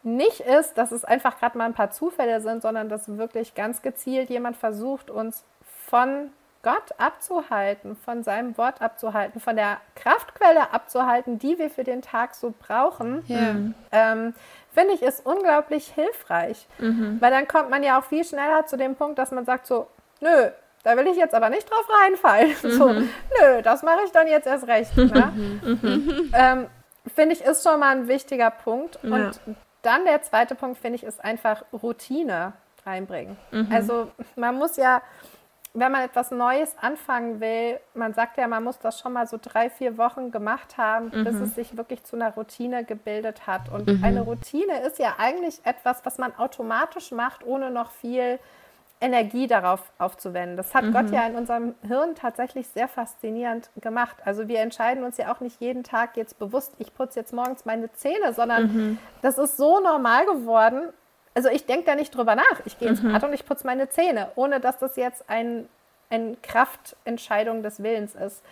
nicht 0.02 0.40
ist, 0.40 0.78
dass 0.78 0.90
es 0.90 1.04
einfach 1.04 1.38
gerade 1.38 1.58
mal 1.58 1.66
ein 1.66 1.74
paar 1.74 1.90
Zufälle 1.90 2.40
sind, 2.40 2.62
sondern 2.62 2.88
dass 2.88 3.18
wirklich 3.18 3.54
ganz 3.54 3.82
gezielt 3.82 4.30
jemand 4.30 4.56
versucht, 4.56 5.10
uns 5.10 5.44
von 5.86 6.30
Gott 6.62 6.94
abzuhalten, 6.98 7.96
von 7.96 8.22
seinem 8.22 8.56
Wort 8.58 8.82
abzuhalten, 8.82 9.40
von 9.40 9.56
der 9.56 9.78
Kraftquelle 9.94 10.72
abzuhalten, 10.72 11.38
die 11.38 11.58
wir 11.58 11.70
für 11.70 11.84
den 11.84 12.02
Tag 12.02 12.34
so 12.34 12.52
brauchen. 12.58 13.22
Ja. 13.26 13.54
Ähm, 13.92 14.34
finde 14.78 14.94
ich, 14.94 15.02
ist 15.02 15.26
unglaublich 15.26 15.88
hilfreich. 15.88 16.66
Mhm. 16.78 17.16
Weil 17.20 17.30
dann 17.32 17.48
kommt 17.48 17.70
man 17.70 17.82
ja 17.82 17.98
auch 17.98 18.04
viel 18.04 18.24
schneller 18.24 18.64
zu 18.66 18.76
dem 18.76 18.94
Punkt, 18.94 19.18
dass 19.18 19.32
man 19.32 19.44
sagt 19.44 19.66
so, 19.66 19.88
nö, 20.20 20.50
da 20.84 20.96
will 20.96 21.08
ich 21.08 21.16
jetzt 21.16 21.34
aber 21.34 21.50
nicht 21.50 21.68
drauf 21.68 21.86
reinfallen. 22.02 22.54
Mhm. 22.62 22.70
So, 22.70 22.88
nö, 22.92 23.62
das 23.62 23.82
mache 23.82 24.00
ich 24.04 24.12
dann 24.12 24.28
jetzt 24.28 24.46
erst 24.46 24.66
recht. 24.68 24.96
Ne? 24.96 25.32
Mhm. 25.62 26.32
Ähm, 26.32 26.66
finde 27.14 27.34
ich, 27.34 27.42
ist 27.42 27.64
schon 27.64 27.80
mal 27.80 27.96
ein 27.96 28.08
wichtiger 28.08 28.50
Punkt. 28.50 28.98
Und 29.02 29.12
ja. 29.12 29.54
dann 29.82 30.04
der 30.04 30.22
zweite 30.22 30.54
Punkt, 30.54 30.78
finde 30.78 30.96
ich, 30.96 31.04
ist 31.04 31.24
einfach 31.24 31.64
Routine. 31.72 32.52
reinbringen. 32.86 33.36
Mhm. 33.50 33.68
Also 33.72 34.08
man 34.36 34.54
muss 34.54 34.76
ja, 34.76 35.02
wenn 35.80 35.92
man 35.92 36.02
etwas 36.02 36.30
Neues 36.30 36.76
anfangen 36.80 37.40
will, 37.40 37.78
man 37.94 38.14
sagt 38.14 38.36
ja, 38.38 38.48
man 38.48 38.64
muss 38.64 38.78
das 38.78 39.00
schon 39.00 39.12
mal 39.12 39.26
so 39.26 39.38
drei, 39.40 39.70
vier 39.70 39.98
Wochen 39.98 40.30
gemacht 40.30 40.78
haben, 40.78 41.10
mhm. 41.14 41.24
bis 41.24 41.34
es 41.36 41.54
sich 41.54 41.76
wirklich 41.76 42.04
zu 42.04 42.16
einer 42.16 42.32
Routine 42.32 42.84
gebildet 42.84 43.46
hat. 43.46 43.70
Und 43.70 43.86
mhm. 43.86 44.04
eine 44.04 44.22
Routine 44.22 44.80
ist 44.86 44.98
ja 44.98 45.16
eigentlich 45.18 45.60
etwas, 45.64 46.04
was 46.04 46.18
man 46.18 46.34
automatisch 46.36 47.12
macht, 47.12 47.46
ohne 47.46 47.70
noch 47.70 47.90
viel 47.90 48.38
Energie 49.00 49.46
darauf 49.46 49.82
aufzuwenden. 49.98 50.56
Das 50.56 50.74
hat 50.74 50.84
mhm. 50.84 50.92
Gott 50.92 51.10
ja 51.10 51.26
in 51.26 51.36
unserem 51.36 51.74
Hirn 51.86 52.14
tatsächlich 52.14 52.68
sehr 52.68 52.88
faszinierend 52.88 53.70
gemacht. 53.80 54.16
Also 54.24 54.48
wir 54.48 54.60
entscheiden 54.60 55.04
uns 55.04 55.16
ja 55.18 55.32
auch 55.32 55.40
nicht 55.40 55.60
jeden 55.60 55.84
Tag 55.84 56.16
jetzt 56.16 56.38
bewusst, 56.38 56.74
ich 56.78 56.94
putze 56.94 57.20
jetzt 57.20 57.32
morgens 57.32 57.64
meine 57.64 57.92
Zähne, 57.92 58.32
sondern 58.32 58.62
mhm. 58.64 58.98
das 59.22 59.38
ist 59.38 59.56
so 59.56 59.80
normal 59.80 60.26
geworden. 60.26 60.92
Also 61.38 61.50
ich 61.50 61.66
denke 61.66 61.84
da 61.84 61.94
nicht 61.94 62.16
drüber 62.16 62.34
nach. 62.34 62.62
Ich 62.64 62.80
gehe 62.80 62.88
ins 62.88 63.00
mhm. 63.00 63.12
Bad 63.12 63.22
und 63.22 63.32
ich 63.32 63.46
putze 63.46 63.64
meine 63.64 63.88
Zähne, 63.88 64.32
ohne 64.34 64.58
dass 64.58 64.76
das 64.78 64.96
jetzt 64.96 65.30
ein, 65.30 65.68
eine 66.10 66.34
Kraftentscheidung 66.42 67.62
des 67.62 67.80
Willens 67.80 68.16
ist. 68.16 68.42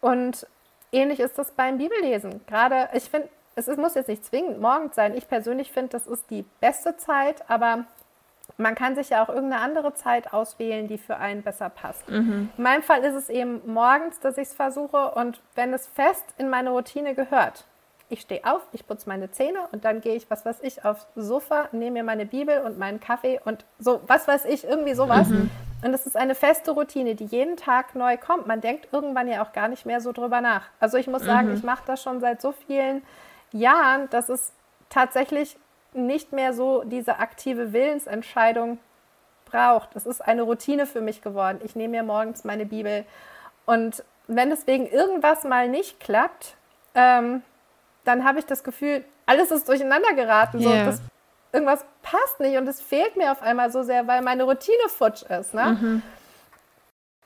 Und 0.00 0.46
ähnlich 0.90 1.20
ist 1.20 1.36
das 1.36 1.50
beim 1.50 1.76
Bibellesen. 1.76 2.40
Gerade, 2.46 2.88
ich 2.94 3.10
finde, 3.10 3.28
es 3.56 3.68
ist, 3.68 3.76
muss 3.76 3.94
jetzt 3.94 4.08
nicht 4.08 4.24
zwingend 4.24 4.58
morgens 4.58 4.94
sein. 4.94 5.14
Ich 5.18 5.28
persönlich 5.28 5.70
finde, 5.70 5.90
das 5.90 6.06
ist 6.06 6.30
die 6.30 6.46
beste 6.62 6.96
Zeit, 6.96 7.44
aber 7.50 7.84
man 8.56 8.74
kann 8.74 8.94
sich 8.94 9.10
ja 9.10 9.22
auch 9.22 9.28
irgendeine 9.28 9.60
andere 9.60 9.92
Zeit 9.92 10.32
auswählen, 10.32 10.88
die 10.88 10.96
für 10.96 11.18
einen 11.18 11.42
besser 11.42 11.68
passt. 11.68 12.08
Mhm. 12.08 12.48
In 12.56 12.62
meinem 12.62 12.82
Fall 12.82 13.04
ist 13.04 13.16
es 13.16 13.28
eben 13.28 13.60
morgens, 13.70 14.18
dass 14.20 14.38
ich 14.38 14.48
es 14.48 14.54
versuche 14.54 15.10
und 15.10 15.42
wenn 15.56 15.74
es 15.74 15.86
fest 15.86 16.24
in 16.38 16.48
meine 16.48 16.70
Routine 16.70 17.14
gehört, 17.14 17.66
ich 18.08 18.20
stehe 18.20 18.44
auf, 18.44 18.62
ich 18.72 18.86
putze 18.86 19.08
meine 19.08 19.30
Zähne 19.30 19.60
und 19.72 19.84
dann 19.84 20.00
gehe 20.00 20.14
ich, 20.14 20.30
was 20.30 20.44
weiß 20.44 20.58
ich, 20.62 20.84
aufs 20.84 21.06
Sofa, 21.14 21.68
nehme 21.72 21.98
mir 21.98 22.04
meine 22.04 22.26
Bibel 22.26 22.60
und 22.62 22.78
meinen 22.78 23.00
Kaffee 23.00 23.40
und 23.44 23.64
so, 23.78 24.00
was 24.06 24.26
weiß 24.26 24.46
ich, 24.46 24.64
irgendwie 24.64 24.94
sowas. 24.94 25.28
Mhm. 25.28 25.50
Und 25.84 25.94
es 25.94 26.06
ist 26.06 26.16
eine 26.16 26.34
feste 26.34 26.72
Routine, 26.72 27.14
die 27.14 27.26
jeden 27.26 27.56
Tag 27.56 27.94
neu 27.94 28.16
kommt. 28.16 28.46
Man 28.46 28.60
denkt 28.60 28.88
irgendwann 28.92 29.28
ja 29.28 29.44
auch 29.44 29.52
gar 29.52 29.68
nicht 29.68 29.86
mehr 29.86 30.00
so 30.00 30.12
drüber 30.12 30.40
nach. 30.40 30.62
Also 30.80 30.96
ich 30.96 31.06
muss 31.06 31.22
sagen, 31.22 31.48
mhm. 31.48 31.54
ich 31.54 31.62
mache 31.62 31.82
das 31.86 32.02
schon 32.02 32.20
seit 32.20 32.40
so 32.40 32.52
vielen 32.52 33.02
Jahren, 33.52 34.10
dass 34.10 34.28
es 34.28 34.52
tatsächlich 34.88 35.56
nicht 35.92 36.32
mehr 36.32 36.52
so 36.52 36.82
diese 36.84 37.18
aktive 37.18 37.72
Willensentscheidung 37.72 38.78
braucht. 39.44 39.94
Es 39.94 40.06
ist 40.06 40.20
eine 40.20 40.42
Routine 40.42 40.86
für 40.86 41.00
mich 41.00 41.22
geworden. 41.22 41.60
Ich 41.64 41.76
nehme 41.76 41.98
mir 41.98 42.02
morgens 42.02 42.44
meine 42.44 42.66
Bibel 42.66 43.04
und 43.66 44.02
wenn 44.26 44.50
deswegen 44.50 44.86
irgendwas 44.86 45.44
mal 45.44 45.68
nicht 45.68 46.00
klappt, 46.00 46.56
ähm, 46.94 47.42
dann 48.08 48.24
habe 48.24 48.38
ich 48.38 48.46
das 48.46 48.64
Gefühl, 48.64 49.04
alles 49.26 49.50
ist 49.50 49.68
durcheinander 49.68 50.14
geraten. 50.14 50.60
So, 50.60 50.70
das, 50.72 51.02
irgendwas 51.52 51.84
passt 52.02 52.40
nicht 52.40 52.56
und 52.56 52.66
es 52.66 52.80
fehlt 52.80 53.16
mir 53.16 53.30
auf 53.32 53.42
einmal 53.42 53.70
so 53.70 53.82
sehr, 53.82 54.06
weil 54.06 54.22
meine 54.22 54.44
Routine 54.44 54.88
futsch 54.88 55.22
ist. 55.24 55.52
Ne? 55.52 55.78
Mhm. 55.78 56.02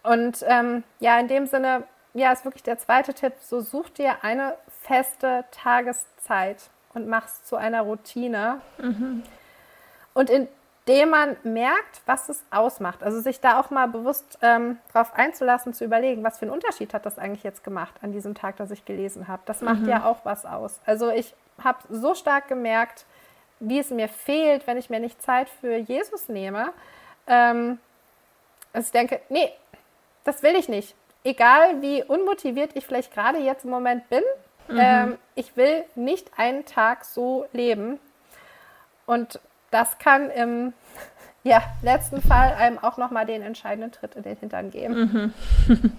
Und 0.02 0.44
ähm, 0.48 0.82
ja, 0.98 1.18
in 1.20 1.28
dem 1.28 1.46
Sinne, 1.46 1.84
ja, 2.14 2.32
ist 2.32 2.44
wirklich 2.44 2.64
der 2.64 2.78
zweite 2.78 3.14
Tipp, 3.14 3.34
so 3.40 3.60
such 3.60 3.90
dir 3.90 4.24
eine 4.24 4.56
feste 4.80 5.44
Tageszeit 5.52 6.58
und 6.94 7.06
mach 7.06 7.26
es 7.26 7.44
zu 7.44 7.56
einer 7.56 7.82
Routine. 7.82 8.60
Mhm. 8.78 9.22
Und 10.14 10.30
indem 10.84 11.10
man 11.10 11.36
merkt, 11.44 12.02
was 12.06 12.28
es 12.28 12.42
ausmacht, 12.50 13.02
also 13.02 13.20
sich 13.20 13.40
da 13.40 13.60
auch 13.60 13.70
mal 13.70 13.88
bewusst 13.88 14.38
ähm, 14.42 14.78
darauf 14.92 15.14
einzulassen, 15.14 15.74
zu 15.74 15.84
überlegen, 15.84 16.24
was 16.24 16.38
für 16.38 16.46
einen 16.46 16.54
Unterschied 16.54 16.92
hat 16.94 17.06
das 17.06 17.18
eigentlich 17.18 17.44
jetzt 17.44 17.62
gemacht 17.62 17.94
an 18.02 18.12
diesem 18.12 18.34
Tag, 18.34 18.56
dass 18.56 18.70
ich 18.70 18.84
gelesen 18.84 19.28
habe. 19.28 19.42
Das 19.46 19.60
macht 19.60 19.82
mhm. 19.82 19.88
ja 19.88 20.04
auch 20.04 20.24
was 20.24 20.44
aus. 20.44 20.80
Also 20.84 21.10
ich 21.10 21.34
habe 21.62 21.78
so 21.88 22.14
stark 22.14 22.48
gemerkt, 22.48 23.06
wie 23.60 23.78
es 23.78 23.90
mir 23.90 24.08
fehlt, 24.08 24.66
wenn 24.66 24.76
ich 24.76 24.90
mir 24.90 24.98
nicht 24.98 25.22
Zeit 25.22 25.48
für 25.48 25.76
Jesus 25.76 26.28
nehme. 26.28 26.72
Ähm, 27.26 27.78
dass 28.72 28.86
ich 28.86 28.92
denke, 28.92 29.20
nee, 29.28 29.52
das 30.24 30.42
will 30.42 30.56
ich 30.56 30.68
nicht. 30.68 30.96
Egal 31.22 31.80
wie 31.80 32.02
unmotiviert 32.02 32.72
ich 32.74 32.84
vielleicht 32.84 33.14
gerade 33.14 33.38
jetzt 33.38 33.64
im 33.64 33.70
Moment 33.70 34.08
bin, 34.08 34.22
Mhm. 34.68 34.78
Ähm, 34.80 35.18
ich 35.34 35.56
will 35.56 35.84
nicht 35.94 36.30
einen 36.36 36.64
Tag 36.64 37.04
so 37.04 37.46
leben. 37.52 37.98
Und 39.06 39.40
das 39.72 39.98
kann 39.98 40.30
im 40.30 40.72
ja, 41.42 41.62
letzten 41.82 42.22
Fall 42.22 42.54
einem 42.54 42.78
auch 42.78 42.96
nochmal 42.96 43.26
den 43.26 43.42
entscheidenden 43.42 43.90
Tritt 43.90 44.14
in 44.14 44.22
den 44.22 44.36
Hintern 44.36 44.70
geben. 44.70 45.32
Mhm. 45.66 45.92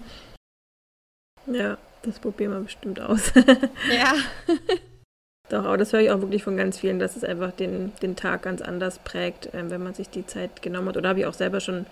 ja, 1.54 1.76
das 2.02 2.18
probieren 2.18 2.52
wir 2.52 2.60
bestimmt 2.60 3.00
aus. 3.00 3.32
ja. 3.36 4.14
Doch, 5.50 5.66
aber 5.66 5.76
das 5.76 5.92
höre 5.92 6.00
ich 6.00 6.10
auch 6.10 6.20
wirklich 6.20 6.42
von 6.42 6.56
ganz 6.56 6.78
vielen, 6.78 6.98
dass 6.98 7.16
es 7.16 7.24
einfach 7.24 7.52
den, 7.52 7.92
den 8.00 8.16
Tag 8.16 8.42
ganz 8.42 8.62
anders 8.62 8.98
prägt, 8.98 9.52
äh, 9.52 9.70
wenn 9.70 9.82
man 9.82 9.92
sich 9.92 10.08
die 10.08 10.26
Zeit 10.26 10.62
genommen 10.62 10.88
hat. 10.88 10.96
Oder 10.96 11.10
habe 11.10 11.20
ich 11.20 11.26
auch 11.26 11.34
selber 11.34 11.60
schon 11.60 11.84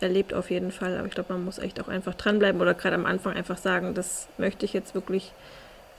erlebt 0.00 0.34
auf 0.34 0.50
jeden 0.50 0.72
Fall. 0.72 0.96
Aber 0.96 1.06
ich 1.06 1.14
glaube, 1.14 1.32
man 1.32 1.44
muss 1.44 1.58
echt 1.58 1.80
auch 1.80 1.88
einfach 1.88 2.14
dranbleiben 2.14 2.60
oder 2.60 2.74
gerade 2.74 2.96
am 2.96 3.06
Anfang 3.06 3.34
einfach 3.34 3.58
sagen, 3.58 3.94
das 3.94 4.28
möchte 4.36 4.64
ich 4.64 4.72
jetzt 4.72 4.94
wirklich 4.94 5.32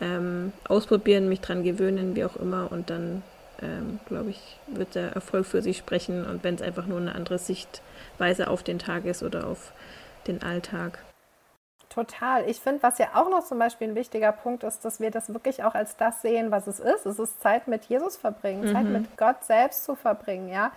ähm, 0.02 0.54
ausprobieren, 0.68 1.30
mich 1.30 1.42
dran 1.42 1.64
gewöhnen, 1.64 2.16
wie 2.16 2.26
auch 2.26 2.36
immer. 2.36 2.72
Und 2.72 2.90
dann, 2.90 3.24
ähm, 3.62 4.00
glaube 4.08 4.32
ich, 4.32 4.60
wird 4.68 4.96
der 4.96 5.12
Erfolg 5.14 5.46
für 5.46 5.62
sich 5.62 5.78
sprechen. 5.78 6.26
Und 6.26 6.44
wenn 6.44 6.56
es 6.56 6.62
einfach 6.62 6.86
nur 6.86 7.00
eine 7.00 7.16
andere 7.16 7.40
Sichtweise 7.40 8.50
auf 8.50 8.64
den 8.64 8.80
Tag 8.80 9.06
ist 9.06 9.24
oder 9.24 9.48
auf 9.48 9.72
den 10.28 10.44
Alltag. 10.44 11.00
Total. 11.90 12.48
Ich 12.48 12.60
finde, 12.60 12.84
was 12.84 13.00
ja 13.00 13.08
auch 13.16 13.30
noch 13.30 13.44
zum 13.44 13.58
Beispiel 13.58 13.90
ein 13.90 13.96
wichtiger 13.96 14.32
Punkt 14.32 14.64
ist, 14.64 14.86
dass 14.86 15.00
wir 15.00 15.10
das 15.10 15.34
wirklich 15.34 15.64
auch 15.64 15.74
als 15.74 15.98
das 15.98 16.22
sehen, 16.22 16.52
was 16.52 16.68
es 16.68 16.80
ist. 16.80 17.06
Es 17.06 17.18
ist 17.18 17.42
Zeit 17.42 17.68
mit 17.68 17.86
Jesus 17.86 18.16
verbringen, 18.16 18.62
mhm. 18.62 18.74
Zeit 18.74 18.86
mit 18.86 19.18
Gott 19.18 19.44
selbst 19.44 19.86
zu 19.86 19.96
verbringen, 19.96 20.50
ja. 20.50 20.72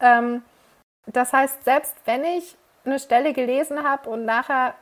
Ähm, 0.00 0.42
das 1.06 1.32
heißt, 1.32 1.64
selbst 1.64 1.96
wenn 2.04 2.24
ich 2.24 2.56
eine 2.84 3.00
Stelle 3.00 3.32
gelesen 3.32 3.82
habe 3.82 4.08
und 4.08 4.24
nachher 4.24 4.74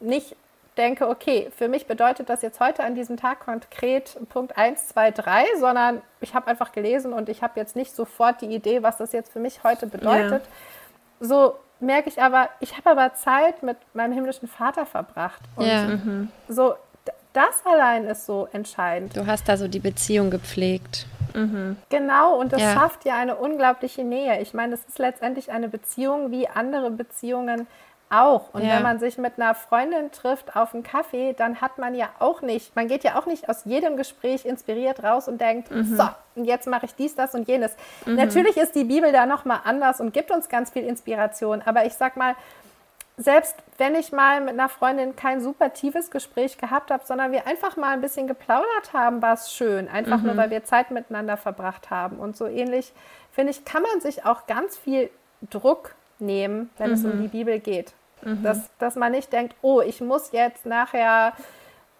nicht 0.00 0.36
denke, 0.76 1.08
okay, 1.08 1.50
für 1.56 1.68
mich 1.68 1.86
bedeutet 1.86 2.28
das 2.28 2.42
jetzt 2.42 2.60
heute 2.60 2.84
an 2.84 2.94
diesem 2.94 3.16
Tag 3.16 3.40
konkret 3.40 4.16
Punkt 4.28 4.56
1, 4.56 4.88
2, 4.88 5.10
3, 5.10 5.44
sondern 5.58 6.02
ich 6.20 6.34
habe 6.34 6.46
einfach 6.48 6.72
gelesen 6.72 7.12
und 7.12 7.28
ich 7.28 7.42
habe 7.42 7.58
jetzt 7.58 7.76
nicht 7.76 7.94
sofort 7.94 8.40
die 8.40 8.54
Idee, 8.54 8.82
was 8.82 8.96
das 8.96 9.12
jetzt 9.12 9.32
für 9.32 9.40
mich 9.40 9.64
heute 9.64 9.86
bedeutet. 9.86 10.42
Ja. 11.20 11.26
So 11.26 11.54
merke 11.80 12.08
ich 12.08 12.20
aber, 12.20 12.48
ich 12.60 12.76
habe 12.76 12.90
aber 12.90 13.14
Zeit 13.14 13.62
mit 13.62 13.76
meinem 13.94 14.12
himmlischen 14.12 14.48
Vater 14.48 14.86
verbracht. 14.86 15.42
Und 15.56 15.66
ja. 15.66 15.82
Mhm. 15.84 16.30
so, 16.48 16.74
das 17.32 17.64
allein 17.64 18.04
ist 18.06 18.26
so 18.26 18.48
entscheidend. 18.52 19.16
Du 19.16 19.26
hast 19.26 19.48
da 19.48 19.56
so 19.56 19.68
die 19.68 19.78
Beziehung 19.78 20.30
gepflegt. 20.30 21.06
Mhm. 21.34 21.76
Genau, 21.90 22.38
und 22.38 22.52
das 22.52 22.62
ja. 22.62 22.72
schafft 22.72 23.04
ja 23.04 23.16
eine 23.16 23.36
unglaubliche 23.36 24.04
Nähe. 24.04 24.40
Ich 24.40 24.54
meine, 24.54 24.72
das 24.72 24.86
ist 24.86 24.98
letztendlich 24.98 25.52
eine 25.52 25.68
Beziehung 25.68 26.30
wie 26.30 26.48
andere 26.48 26.90
Beziehungen 26.90 27.66
auch. 28.10 28.54
Und 28.54 28.62
ja. 28.62 28.76
wenn 28.76 28.82
man 28.82 28.98
sich 28.98 29.18
mit 29.18 29.34
einer 29.38 29.54
Freundin 29.54 30.12
trifft 30.12 30.54
auf 30.54 30.74
einen 30.74 30.82
Kaffee, 30.82 31.32
dann 31.32 31.60
hat 31.60 31.78
man 31.78 31.94
ja 31.94 32.08
auch 32.18 32.40
nicht, 32.40 32.74
man 32.76 32.88
geht 32.88 33.04
ja 33.04 33.18
auch 33.18 33.26
nicht 33.26 33.48
aus 33.48 33.64
jedem 33.64 33.96
Gespräch 33.96 34.44
inspiriert 34.44 35.02
raus 35.02 35.28
und 35.28 35.40
denkt, 35.40 35.70
mhm. 35.70 35.96
so, 35.96 36.08
und 36.36 36.44
jetzt 36.44 36.66
mache 36.66 36.86
ich 36.86 36.94
dies, 36.94 37.14
das 37.14 37.34
und 37.34 37.48
jenes. 37.48 37.74
Mhm. 38.04 38.14
Natürlich 38.14 38.56
ist 38.56 38.74
die 38.74 38.84
Bibel 38.84 39.10
da 39.12 39.26
nochmal 39.26 39.60
anders 39.64 40.00
und 40.00 40.12
gibt 40.12 40.30
uns 40.30 40.48
ganz 40.48 40.70
viel 40.70 40.84
Inspiration. 40.84 41.62
Aber 41.64 41.84
ich 41.84 41.94
sag 41.94 42.16
mal, 42.16 42.36
selbst 43.16 43.56
wenn 43.78 43.94
ich 43.94 44.12
mal 44.12 44.40
mit 44.40 44.50
einer 44.50 44.68
Freundin 44.68 45.16
kein 45.16 45.40
super 45.40 45.72
tiefes 45.72 46.10
Gespräch 46.10 46.58
gehabt 46.58 46.90
habe, 46.90 47.04
sondern 47.04 47.32
wir 47.32 47.46
einfach 47.46 47.76
mal 47.76 47.92
ein 47.92 48.02
bisschen 48.02 48.26
geplaudert 48.26 48.92
haben, 48.92 49.22
war 49.22 49.34
es 49.34 49.52
schön. 49.52 49.88
Einfach 49.88 50.18
mhm. 50.18 50.26
nur, 50.26 50.36
weil 50.36 50.50
wir 50.50 50.64
Zeit 50.64 50.90
miteinander 50.90 51.36
verbracht 51.36 51.90
haben. 51.90 52.18
Und 52.18 52.36
so 52.36 52.46
ähnlich, 52.46 52.92
finde 53.32 53.50
ich, 53.52 53.64
kann 53.64 53.82
man 53.82 54.00
sich 54.00 54.24
auch 54.26 54.46
ganz 54.46 54.76
viel 54.76 55.10
Druck 55.50 55.95
nehmen, 56.18 56.70
wenn 56.78 56.88
mhm. 56.88 56.94
es 56.94 57.04
um 57.04 57.16
mhm. 57.16 57.22
die 57.22 57.28
Bibel 57.28 57.58
geht. 57.60 57.92
Mhm. 58.22 58.42
Dass, 58.42 58.70
dass 58.78 58.96
man 58.96 59.12
nicht 59.12 59.32
denkt, 59.32 59.54
oh, 59.62 59.80
ich 59.80 60.00
muss 60.00 60.32
jetzt 60.32 60.66
nachher 60.66 61.32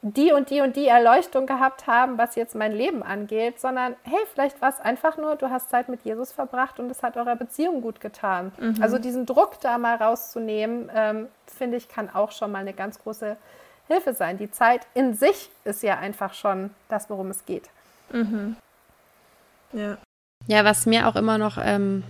die 0.02 0.32
und 0.32 0.50
die 0.50 0.60
und 0.60 0.76
die 0.76 0.86
Erleuchtung 0.86 1.46
gehabt 1.46 1.86
haben, 1.86 2.16
was 2.18 2.36
jetzt 2.36 2.54
mein 2.54 2.72
Leben 2.72 3.02
angeht, 3.02 3.60
sondern 3.60 3.96
hey, 4.04 4.20
vielleicht 4.32 4.60
war 4.62 4.68
es 4.68 4.78
einfach 4.78 5.16
nur, 5.16 5.36
du 5.36 5.50
hast 5.50 5.70
Zeit 5.70 5.88
mit 5.88 6.04
Jesus 6.04 6.32
verbracht 6.32 6.78
und 6.78 6.90
es 6.90 7.02
hat 7.02 7.16
eurer 7.16 7.34
Beziehung 7.34 7.80
gut 7.80 8.00
getan. 8.00 8.52
Mhm. 8.58 8.76
Also 8.80 8.98
diesen 8.98 9.26
Druck 9.26 9.60
da 9.60 9.78
mal 9.78 9.96
rauszunehmen, 9.96 10.90
ähm, 10.94 11.28
finde 11.46 11.76
ich, 11.76 11.88
kann 11.88 12.08
auch 12.08 12.30
schon 12.30 12.52
mal 12.52 12.58
eine 12.58 12.72
ganz 12.72 13.02
große 13.02 13.36
Hilfe 13.88 14.14
sein. 14.14 14.38
Die 14.38 14.50
Zeit 14.50 14.86
in 14.94 15.14
sich 15.14 15.50
ist 15.64 15.82
ja 15.82 15.98
einfach 15.98 16.34
schon 16.34 16.70
das, 16.88 17.10
worum 17.10 17.30
es 17.30 17.44
geht. 17.44 17.68
Mhm. 18.12 18.56
Ja. 19.72 19.96
Ja, 20.46 20.64
was 20.64 20.86
mir 20.86 21.08
auch 21.08 21.16
immer 21.16 21.38
noch 21.38 21.58
ähm, 21.60 22.04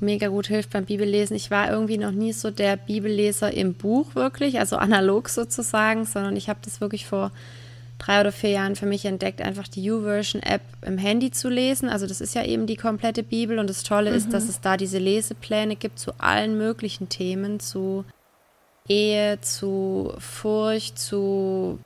mega 0.00 0.28
gut 0.28 0.46
hilft 0.46 0.70
beim 0.70 0.84
Bibellesen. 0.84 1.36
Ich 1.36 1.50
war 1.50 1.70
irgendwie 1.70 1.98
noch 1.98 2.12
nie 2.12 2.32
so 2.32 2.50
der 2.50 2.76
Bibelleser 2.76 3.52
im 3.52 3.74
Buch 3.74 4.14
wirklich, 4.14 4.58
also 4.58 4.76
analog 4.76 5.28
sozusagen, 5.28 6.04
sondern 6.04 6.36
ich 6.36 6.48
habe 6.48 6.60
das 6.62 6.80
wirklich 6.80 7.06
vor 7.06 7.32
drei 7.98 8.20
oder 8.20 8.32
vier 8.32 8.50
Jahren 8.50 8.76
für 8.76 8.86
mich 8.86 9.04
entdeckt, 9.04 9.42
einfach 9.42 9.66
die 9.68 9.90
U-Version-App 9.90 10.62
im 10.82 10.98
Handy 10.98 11.30
zu 11.30 11.48
lesen. 11.48 11.88
Also 11.88 12.06
das 12.06 12.20
ist 12.20 12.34
ja 12.34 12.44
eben 12.44 12.66
die 12.66 12.76
komplette 12.76 13.22
Bibel 13.22 13.58
und 13.58 13.68
das 13.68 13.82
Tolle 13.82 14.10
mhm. 14.10 14.16
ist, 14.16 14.32
dass 14.32 14.48
es 14.48 14.60
da 14.60 14.76
diese 14.76 14.98
Lesepläne 14.98 15.76
gibt 15.76 15.98
zu 15.98 16.12
allen 16.18 16.56
möglichen 16.56 17.08
Themen, 17.08 17.60
zu 17.60 18.04
Ehe, 18.88 19.40
zu 19.40 20.14
Furcht, 20.18 20.98
zu 20.98 21.80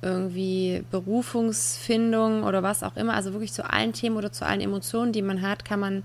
irgendwie 0.00 0.84
Berufungsfindung 0.90 2.44
oder 2.44 2.62
was 2.62 2.82
auch 2.82 2.96
immer. 2.96 3.14
Also 3.14 3.32
wirklich 3.32 3.52
zu 3.52 3.68
allen 3.68 3.92
Themen 3.92 4.16
oder 4.16 4.30
zu 4.32 4.46
allen 4.46 4.60
Emotionen, 4.60 5.12
die 5.12 5.22
man 5.22 5.42
hat, 5.42 5.64
kann 5.64 5.80
man 5.80 6.04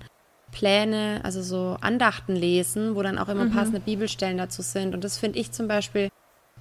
Pläne, 0.54 1.20
also 1.24 1.42
so 1.42 1.76
Andachten 1.80 2.36
lesen, 2.36 2.94
wo 2.94 3.02
dann 3.02 3.18
auch 3.18 3.28
immer 3.28 3.44
Mhm. 3.44 3.52
passende 3.52 3.80
Bibelstellen 3.80 4.38
dazu 4.38 4.62
sind. 4.62 4.94
Und 4.94 5.04
das 5.04 5.18
finde 5.18 5.38
ich 5.38 5.52
zum 5.52 5.68
Beispiel 5.68 6.08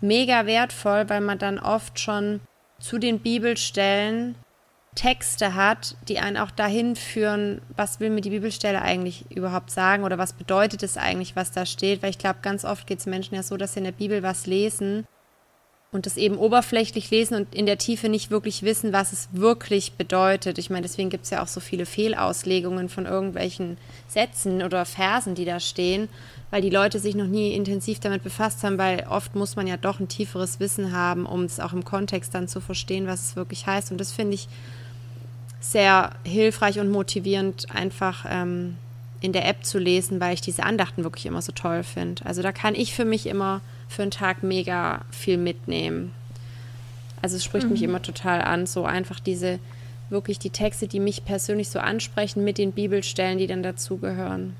mega 0.01 0.45
wertvoll, 0.45 1.09
weil 1.09 1.21
man 1.21 1.37
dann 1.37 1.59
oft 1.59 1.99
schon 1.99 2.41
zu 2.79 2.97
den 2.97 3.19
Bibelstellen 3.19 4.35
Texte 4.95 5.55
hat, 5.55 5.95
die 6.07 6.19
einen 6.19 6.37
auch 6.37 6.51
dahin 6.51 6.95
führen, 6.95 7.61
was 7.75 7.99
will 7.99 8.09
mir 8.09 8.21
die 8.21 8.29
Bibelstelle 8.29 8.81
eigentlich 8.81 9.25
überhaupt 9.31 9.71
sagen 9.71 10.03
oder 10.03 10.17
was 10.17 10.33
bedeutet 10.33 10.83
es 10.83 10.97
eigentlich, 10.97 11.35
was 11.35 11.51
da 11.51 11.65
steht. 11.65 12.03
Weil 12.03 12.11
ich 12.11 12.19
glaube, 12.19 12.39
ganz 12.41 12.65
oft 12.65 12.85
geht 12.85 12.99
es 12.99 13.05
Menschen 13.05 13.35
ja 13.35 13.43
so, 13.43 13.57
dass 13.57 13.73
sie 13.73 13.79
in 13.79 13.85
der 13.85 13.91
Bibel 13.91 14.21
was 14.21 14.45
lesen 14.45 15.05
und 15.93 16.07
das 16.07 16.17
eben 16.17 16.37
oberflächlich 16.37 17.11
lesen 17.11 17.35
und 17.35 17.55
in 17.55 17.67
der 17.67 17.77
Tiefe 17.77 18.09
nicht 18.09 18.31
wirklich 18.31 18.63
wissen, 18.63 18.91
was 18.91 19.13
es 19.13 19.29
wirklich 19.31 19.93
bedeutet. 19.93 20.57
Ich 20.57 20.69
meine, 20.69 20.81
deswegen 20.81 21.11
gibt 21.11 21.25
es 21.25 21.29
ja 21.29 21.43
auch 21.43 21.47
so 21.47 21.59
viele 21.59 21.85
Fehlauslegungen 21.85 22.89
von 22.89 23.05
irgendwelchen 23.05 23.77
Sätzen 24.07 24.63
oder 24.63 24.85
Versen, 24.85 25.35
die 25.35 25.45
da 25.45 25.59
stehen, 25.59 26.09
weil 26.49 26.63
die 26.63 26.71
Leute 26.71 26.99
sich 26.99 27.15
noch 27.15 27.27
nie 27.27 27.53
intensiv 27.53 27.99
damit 27.99 28.23
befasst 28.23 28.63
haben, 28.63 28.77
weil 28.77 29.05
oft 29.07 29.35
muss 29.35 29.55
man 29.55 29.67
ja 29.67 29.77
doch 29.77 29.99
ein 29.99 30.07
tieferes 30.07 30.59
Wissen 30.59 30.91
haben, 30.91 31.25
um 31.27 31.43
es 31.43 31.59
auch 31.59 31.73
im 31.73 31.85
Kontext 31.85 32.33
dann 32.33 32.47
zu 32.47 32.59
verstehen, 32.59 33.07
was 33.07 33.23
es 33.23 33.35
wirklich 33.35 33.67
heißt. 33.67 33.91
Und 33.91 33.99
das 33.99 34.11
finde 34.11 34.33
ich 34.33 34.47
sehr 35.59 36.11
hilfreich 36.23 36.79
und 36.79 36.89
motivierend, 36.89 37.67
einfach 37.73 38.25
ähm, 38.27 38.75
in 39.21 39.31
der 39.31 39.47
App 39.47 39.63
zu 39.63 39.79
lesen, 39.79 40.19
weil 40.19 40.33
ich 40.33 40.41
diese 40.41 40.63
Andachten 40.63 41.03
wirklich 41.03 41.25
immer 41.25 41.41
so 41.41 41.53
toll 41.53 41.83
finde. 41.83 42.25
Also 42.25 42.41
da 42.41 42.51
kann 42.51 42.75
ich 42.75 42.93
für 42.93 43.05
mich 43.05 43.27
immer 43.27 43.61
für 43.93 44.01
einen 44.01 44.11
Tag 44.11 44.43
mega 44.43 45.01
viel 45.11 45.37
mitnehmen. 45.37 46.13
Also 47.21 47.37
es 47.37 47.43
spricht 47.43 47.69
mich 47.69 47.83
immer 47.83 48.01
total 48.01 48.41
an, 48.41 48.65
so 48.65 48.83
einfach 48.83 49.19
diese, 49.19 49.59
wirklich 50.09 50.39
die 50.39 50.49
Texte, 50.49 50.87
die 50.87 50.99
mich 50.99 51.23
persönlich 51.23 51.69
so 51.69 51.79
ansprechen, 51.79 52.43
mit 52.43 52.57
den 52.57 52.73
Bibelstellen, 52.73 53.37
die 53.37 53.47
dann 53.47 53.63
dazugehören. 53.63 54.55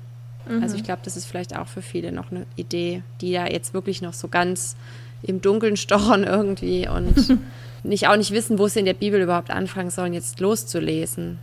Also 0.62 0.76
ich 0.76 0.84
glaube, 0.84 1.00
das 1.04 1.16
ist 1.16 1.26
vielleicht 1.26 1.56
auch 1.56 1.68
für 1.68 1.82
viele 1.82 2.12
noch 2.12 2.30
eine 2.30 2.46
Idee, 2.56 3.02
die 3.20 3.30
ja 3.30 3.46
jetzt 3.46 3.74
wirklich 3.74 4.02
noch 4.02 4.12
so 4.12 4.28
ganz 4.28 4.76
im 5.22 5.40
Dunkeln 5.40 5.76
stochern 5.78 6.24
irgendwie 6.24 6.88
und 6.88 7.38
nicht 7.82 8.08
auch 8.08 8.16
nicht 8.16 8.30
wissen, 8.30 8.58
wo 8.58 8.68
sie 8.68 8.78
in 8.78 8.84
der 8.86 8.94
Bibel 8.94 9.20
überhaupt 9.20 9.50
anfangen 9.50 9.90
sollen, 9.90 10.14
jetzt 10.14 10.40
loszulesen. 10.40 11.38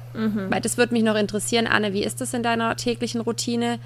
Weil 0.51 0.61
das 0.61 0.77
würde 0.77 0.93
mich 0.93 1.03
noch 1.03 1.15
interessieren, 1.15 1.67
Anne, 1.67 1.93
wie 1.93 2.03
ist 2.03 2.21
das 2.21 2.33
in 2.33 2.43
deiner 2.43 2.75
täglichen 2.75 3.21
Routine? 3.21 3.79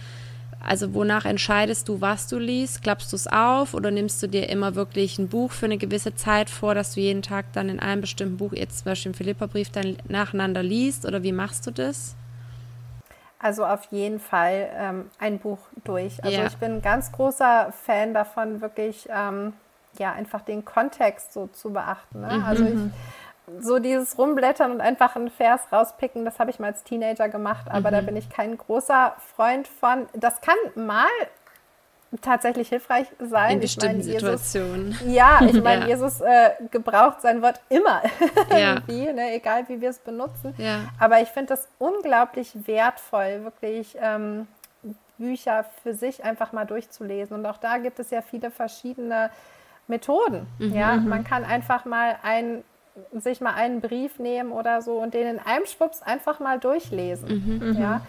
Also 0.66 0.96
wonach 0.96 1.26
entscheidest 1.26 1.88
du, 1.88 2.02
was 2.02 2.28
du 2.28 2.40
liest? 2.40 2.82
Klappst 2.82 3.12
du 3.12 3.16
es 3.16 3.28
auf 3.28 3.76
oder 3.76 3.92
nimmst 3.92 4.22
du 4.24 4.28
dir 4.28 4.50
immer 4.50 4.74
wirklich 4.74 5.20
ein 5.20 5.28
Buch 5.30 5.52
für 5.52 5.68
eine 5.68 5.78
gewisse 5.78 6.16
Zeit 6.16 6.50
vor, 6.50 6.74
dass 6.74 6.96
du 6.96 7.02
jeden 7.02 7.22
Tag 7.22 7.46
dann 7.54 7.70
in 7.70 7.80
einem 7.80 8.02
bestimmten 8.02 8.38
Buch, 8.38 8.52
jetzt 8.52 8.80
zum 8.80 8.86
Beispiel 8.86 9.12
im 9.12 9.16
Philipperbrief, 9.16 9.70
dann 9.70 9.98
nacheinander 10.08 10.64
liest? 10.64 11.06
Oder 11.06 11.22
wie 11.22 11.32
machst 11.32 11.68
du 11.68 11.72
das? 11.72 12.16
Also 13.38 13.64
auf 13.64 13.84
jeden 13.92 14.20
Fall 14.20 14.70
ähm, 14.76 15.10
ein 15.20 15.38
Buch 15.38 15.60
durch. 15.84 16.24
Also 16.24 16.40
Ja. 16.40 16.48
ich 16.48 16.58
bin 16.58 16.78
ein 16.78 16.82
ganz 16.82 17.12
großer 17.12 17.72
Fan 17.72 18.16
davon, 18.16 18.62
wirklich 18.62 19.08
ähm, 19.12 19.54
ja 20.00 20.14
einfach 20.14 20.42
den 20.42 20.66
Kontext 20.66 21.34
so 21.34 21.48
zu 21.48 21.72
beachten. 21.72 22.22
Ne? 22.22 22.44
Also 22.44 22.66
ich, 22.66 22.80
so 23.60 23.80
dieses 23.80 24.18
Rumblättern 24.18 24.72
und 24.72 24.82
einfach 24.82 25.16
einen 25.16 25.30
Vers 25.30 25.62
rauspicken, 25.72 26.26
das 26.26 26.40
habe 26.40 26.50
ich 26.52 26.60
mal 26.60 26.68
als 26.68 26.84
Teenager 26.84 27.30
gemacht, 27.30 27.68
aber 27.70 27.92
da 27.92 28.02
bin 28.02 28.16
ich 28.16 28.30
kein 28.30 28.58
großer 28.58 29.16
Freund 29.36 29.68
von. 29.68 30.08
Das 30.14 30.42
kann 30.42 30.56
mal 30.76 31.06
tatsächlich 32.22 32.70
hilfreich 32.70 33.08
sein. 33.20 33.52
In 33.52 33.58
Ich 33.62 33.76
bestimmten 33.76 34.02
Jesus- 34.02 34.52
Situationen. 34.52 34.98
Ja, 35.06 35.40
ich 35.46 35.62
meine, 35.64 35.82
Ja. 35.82 35.88
Jesus 35.90 36.22
äh, 36.22 36.52
gebraucht 36.72 37.22
sein 37.22 37.42
Wort 37.42 37.60
immer 37.70 38.02
Ja. 38.50 38.76
irgendwie, 38.76 39.12
ne? 39.12 39.34
egal 39.34 39.68
wie 39.68 39.82
wir 39.82 39.90
es 39.90 40.00
benutzen. 40.00 40.54
Ja. 40.58 40.80
Aber 41.00 41.20
ich 41.22 41.28
finde 41.30 41.48
das 41.56 41.68
unglaublich 41.78 42.52
wertvoll, 42.68 43.44
wirklich 43.44 43.98
ähm, 44.02 44.48
Bücher 45.18 45.66
für 45.84 45.94
sich 45.94 46.24
einfach 46.24 46.52
mal 46.54 46.66
durchzulesen. 46.66 47.36
Und 47.38 47.46
auch 47.46 47.58
da 47.58 47.78
gibt 47.80 48.00
es 48.00 48.12
ja 48.12 48.22
viele 48.22 48.50
verschiedene 48.50 49.30
Methoden. 49.88 50.48
Ja, 50.60 50.96
man 50.96 51.24
kann 51.24 51.44
einfach 51.44 51.86
mal 51.86 52.16
ein, 52.24 52.64
sich 53.14 53.42
mal 53.42 53.54
einen 53.54 53.82
Brief 53.82 54.20
nehmen 54.20 54.52
oder 54.52 54.82
so 54.82 54.98
und 54.98 55.14
den 55.14 55.28
in 55.28 55.40
einem 55.40 55.66
Schwupps 55.66 56.02
einfach 56.02 56.40
mal 56.40 56.60
durchlesen. 56.60 57.76
Ja. 57.80 58.02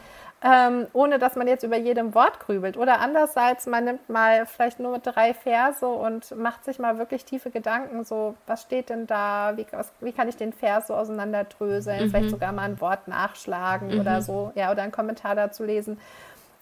Ähm, 0.45 0.87
ohne 0.93 1.19
dass 1.19 1.35
man 1.35 1.49
jetzt 1.49 1.65
über 1.65 1.79
jedem 1.79 2.15
Wort 2.15 2.41
grübelt. 2.41 2.77
Oder 2.77 3.01
andererseits, 3.01 3.67
man 3.67 3.85
nimmt 3.85 4.11
mal 4.11 4.45
vielleicht 4.45 4.79
nur 4.79 4.99
drei 4.99 5.33
Verse 5.33 5.87
und 5.87 6.37
macht 6.37 6.65
sich 6.65 6.79
mal 6.79 6.99
wirklich 6.99 7.25
tiefe 7.25 7.51
Gedanken, 7.51 8.05
so, 8.05 8.35
was 8.47 8.63
steht 8.63 8.91
denn 8.91 9.07
da, 9.07 9.55
wie, 9.57 9.67
was, 9.71 9.91
wie 10.01 10.13
kann 10.13 10.29
ich 10.29 10.37
den 10.37 10.53
Vers 10.53 10.89
so 10.89 10.95
auseinanderdröseln, 10.95 12.11
vielleicht 12.11 12.31
sogar 12.31 12.53
mal 12.53 12.65
ein 12.65 12.81
Wort 12.83 13.09
nachschlagen 13.09 13.99
oder 13.99 14.21
so, 14.21 14.53
ja, 14.55 14.71
oder 14.71 14.83
einen 14.83 14.93
Kommentar 14.93 15.35
dazu 15.35 15.65
lesen. 15.65 15.99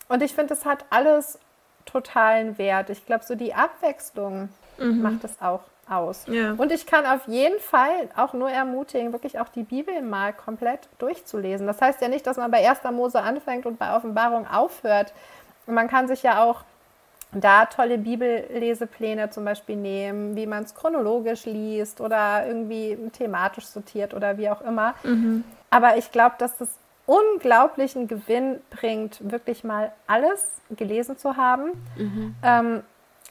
Und 0.08 0.22
ich 0.22 0.34
finde, 0.34 0.54
es 0.54 0.64
hat 0.64 0.84
alles 0.90 1.40
totalen 1.84 2.56
Wert. 2.58 2.90
Ich 2.90 3.04
glaube, 3.04 3.24
so 3.24 3.34
die 3.34 3.54
Abwechslung 3.54 4.50
macht 4.78 5.24
es 5.24 5.40
auch 5.40 5.60
aus. 5.88 6.24
Ja. 6.28 6.54
Und 6.56 6.72
ich 6.72 6.86
kann 6.86 7.04
auf 7.06 7.26
jeden 7.28 7.60
Fall 7.60 8.08
auch 8.16 8.32
nur 8.32 8.50
ermutigen, 8.50 9.12
wirklich 9.12 9.38
auch 9.38 9.48
die 9.48 9.62
Bibel 9.62 10.00
mal 10.02 10.32
komplett 10.32 10.88
durchzulesen. 10.98 11.66
Das 11.66 11.80
heißt 11.80 12.00
ja 12.00 12.08
nicht, 12.08 12.26
dass 12.26 12.36
man 12.36 12.50
bei 12.50 12.68
1. 12.68 12.80
Mose 12.92 13.20
anfängt 13.20 13.66
und 13.66 13.78
bei 13.78 13.94
Offenbarung 13.94 14.46
aufhört. 14.46 15.12
Man 15.66 15.88
kann 15.88 16.08
sich 16.08 16.22
ja 16.22 16.42
auch 16.42 16.62
da 17.32 17.66
tolle 17.66 17.98
Bibellesepläne 17.98 19.30
zum 19.30 19.44
Beispiel 19.44 19.76
nehmen, 19.76 20.36
wie 20.36 20.46
man 20.46 20.62
es 20.62 20.74
chronologisch 20.74 21.46
liest 21.46 22.00
oder 22.00 22.46
irgendwie 22.46 22.96
thematisch 23.12 23.66
sortiert 23.66 24.14
oder 24.14 24.38
wie 24.38 24.48
auch 24.48 24.62
immer. 24.62 24.94
Aber 25.70 25.96
ich 25.96 26.12
glaube, 26.12 26.36
dass 26.38 26.56
das 26.58 26.68
unglaublichen 27.06 28.06
Gewinn 28.08 28.60
bringt, 28.70 29.30
wirklich 29.30 29.64
mal 29.64 29.92
alles 30.06 30.46
gelesen 30.70 31.18
zu 31.18 31.36
haben. 31.36 31.72
Ähm, 32.42 32.82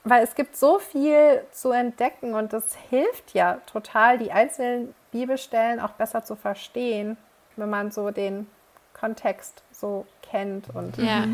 weil 0.03 0.23
es 0.23 0.35
gibt 0.35 0.55
so 0.55 0.79
viel 0.79 1.41
zu 1.51 1.71
entdecken 1.71 2.33
und 2.33 2.51
das 2.53 2.75
hilft 2.89 3.33
ja 3.33 3.59
total, 3.71 4.17
die 4.17 4.31
einzelnen 4.31 4.93
Bibelstellen 5.11 5.79
auch 5.79 5.91
besser 5.91 6.23
zu 6.25 6.35
verstehen, 6.35 7.17
wenn 7.55 7.69
man 7.69 7.91
so 7.91 8.11
den 8.11 8.47
Kontext 8.93 9.63
so 9.71 10.05
kennt. 10.21 10.69
Und 10.75 10.97
Ja. 10.97 11.25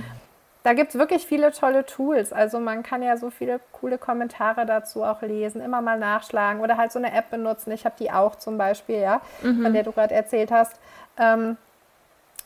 da 0.64 0.74
gibt 0.74 0.90
es 0.94 1.00
wirklich 1.00 1.26
viele 1.26 1.52
tolle 1.52 1.86
Tools. 1.86 2.34
Also 2.34 2.60
man 2.60 2.84
kann 2.84 3.02
ja 3.02 3.16
so 3.18 3.30
viele 3.30 3.60
coole 3.72 3.98
Kommentare 3.98 4.66
dazu 4.66 5.04
auch 5.04 5.22
lesen, 5.22 5.62
immer 5.62 5.82
mal 5.82 5.98
nachschlagen 5.98 6.62
oder 6.62 6.78
halt 6.78 6.92
so 6.92 7.00
eine 7.00 7.14
App 7.14 7.30
benutzen. 7.32 7.72
Ich 7.72 7.86
habe 7.86 7.96
die 7.98 8.12
auch 8.12 8.36
zum 8.36 8.58
Beispiel, 8.58 9.00
ja, 9.00 9.22
von 9.42 9.74
der 9.74 9.84
du 9.84 9.92
gerade 9.92 10.14
erzählt 10.14 10.52
hast. 10.52 10.80
Ähm, 11.18 11.58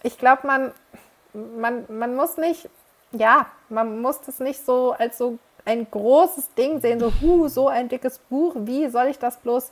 ich 0.04 0.18
glaube, 0.18 0.46
man, 0.46 0.72
man, 1.34 1.86
man 1.90 2.16
muss 2.16 2.38
nicht, 2.38 2.70
ja, 3.12 3.48
man 3.70 4.02
muss 4.02 4.22
das 4.22 4.40
nicht 4.40 4.64
so 4.66 4.92
als 4.94 5.18
so 5.18 5.40
ein 5.66 5.88
großes 5.90 6.54
Ding 6.56 6.80
sehen, 6.82 7.00
so, 7.00 7.12
hu, 7.22 7.48
so 7.48 7.68
ein 7.68 7.88
dickes 7.90 8.20
Buch, 8.20 8.54
wie 8.58 8.88
soll 8.90 9.08
ich 9.08 9.20
das 9.20 9.38
bloß 9.38 9.72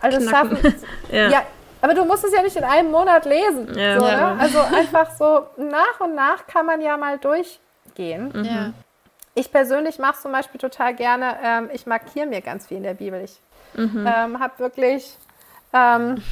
alles 0.00 0.26
Knacken. 0.26 0.56
schaffen? 0.56 0.74
Ja. 1.12 1.28
ja, 1.28 1.42
aber 1.80 1.94
du 1.94 2.04
musst 2.04 2.24
es 2.24 2.32
ja 2.32 2.42
nicht 2.42 2.56
in 2.56 2.64
einem 2.64 2.90
Monat 2.90 3.24
lesen. 3.24 3.68
Ja, 3.76 3.98
so, 4.00 4.06
ja. 4.06 4.34
ne? 4.34 4.40
Also 4.40 4.58
einfach 4.60 5.10
so 5.16 5.46
nach 5.56 6.00
und 6.00 6.14
nach 6.14 6.46
kann 6.46 6.66
man 6.66 6.80
ja 6.80 6.96
mal 6.96 7.18
durchgehen. 7.18 8.32
Ja. 8.44 8.72
Ich 9.34 9.50
persönlich 9.50 9.98
mache 9.98 10.14
es 10.14 10.22
zum 10.22 10.30
Beispiel 10.32 10.60
total 10.60 10.94
gerne, 10.94 11.36
ähm, 11.44 11.70
ich 11.72 11.86
markiere 11.86 12.26
mir 12.26 12.40
ganz 12.40 12.66
viel 12.68 12.76
in 12.76 12.82
der 12.84 12.94
Bibel. 12.94 13.20
Ich 13.24 13.40
Mhm. 13.76 14.06
ähm, 14.06 14.38
habe 14.38 14.56
wirklich, 14.60 15.16
ähm, 15.74 16.22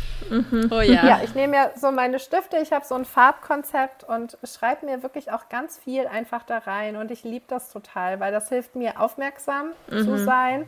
Oh 0.70 0.80
ja. 0.80 1.04
ja. 1.04 1.20
ich 1.22 1.34
nehme 1.34 1.48
mir 1.58 1.70
so 1.76 1.90
meine 1.90 2.18
Stifte, 2.18 2.56
ich 2.58 2.72
habe 2.72 2.86
so 2.86 2.94
ein 2.94 3.04
Farbkonzept 3.04 4.04
und 4.04 4.38
schreibe 4.44 4.86
mir 4.86 5.02
wirklich 5.02 5.30
auch 5.30 5.48
ganz 5.50 5.78
viel 5.78 6.06
einfach 6.06 6.44
da 6.44 6.58
rein. 6.58 6.96
Und 6.96 7.10
ich 7.10 7.22
liebe 7.24 7.44
das 7.48 7.70
total, 7.70 8.18
weil 8.20 8.32
das 8.32 8.48
hilft 8.48 8.74
mir, 8.76 8.98
aufmerksam 9.00 9.72
Mhm. 9.90 10.04
zu 10.04 10.18
sein. 10.24 10.66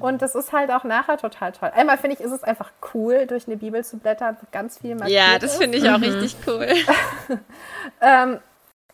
Und 0.00 0.22
das 0.22 0.34
ist 0.34 0.52
halt 0.52 0.70
auch 0.72 0.82
nachher 0.84 1.18
total 1.18 1.52
toll. 1.52 1.70
Einmal 1.74 1.98
finde 1.98 2.16
ich, 2.16 2.20
ist 2.24 2.32
es 2.32 2.42
einfach 2.42 2.72
cool, 2.94 3.26
durch 3.26 3.46
eine 3.46 3.56
Bibel 3.56 3.84
zu 3.84 3.98
blättern, 3.98 4.36
ganz 4.50 4.78
viel 4.78 4.94
markiert 4.96 5.10
Ja, 5.16 5.38
das 5.38 5.56
finde 5.58 5.78
ich 5.78 5.88
auch 5.88 6.00
richtig 6.00 6.36
cool. 6.46 6.66
Ähm, 8.00 8.38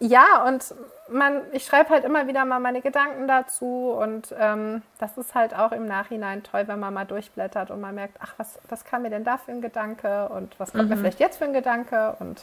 ja, 0.00 0.44
und 0.46 0.74
man, 1.08 1.42
ich 1.52 1.64
schreibe 1.64 1.90
halt 1.90 2.04
immer 2.04 2.26
wieder 2.26 2.44
mal 2.44 2.60
meine 2.60 2.80
Gedanken 2.80 3.28
dazu 3.28 3.96
und 4.00 4.34
ähm, 4.38 4.82
das 4.98 5.18
ist 5.18 5.34
halt 5.34 5.54
auch 5.54 5.72
im 5.72 5.86
Nachhinein 5.86 6.42
toll, 6.42 6.64
wenn 6.66 6.78
man 6.78 6.94
mal 6.94 7.04
durchblättert 7.04 7.70
und 7.70 7.80
man 7.80 7.94
merkt, 7.94 8.16
ach, 8.20 8.34
was, 8.36 8.58
was 8.68 8.84
kam 8.84 9.02
mir 9.02 9.10
denn 9.10 9.24
da 9.24 9.36
für 9.38 9.52
ein 9.52 9.60
Gedanke 9.60 10.28
und 10.28 10.58
was 10.58 10.72
kommt 10.72 10.88
mir 10.88 10.96
vielleicht 10.96 11.20
jetzt 11.20 11.38
für 11.38 11.44
ein 11.44 11.52
Gedanke 11.52 12.16
und 12.20 12.42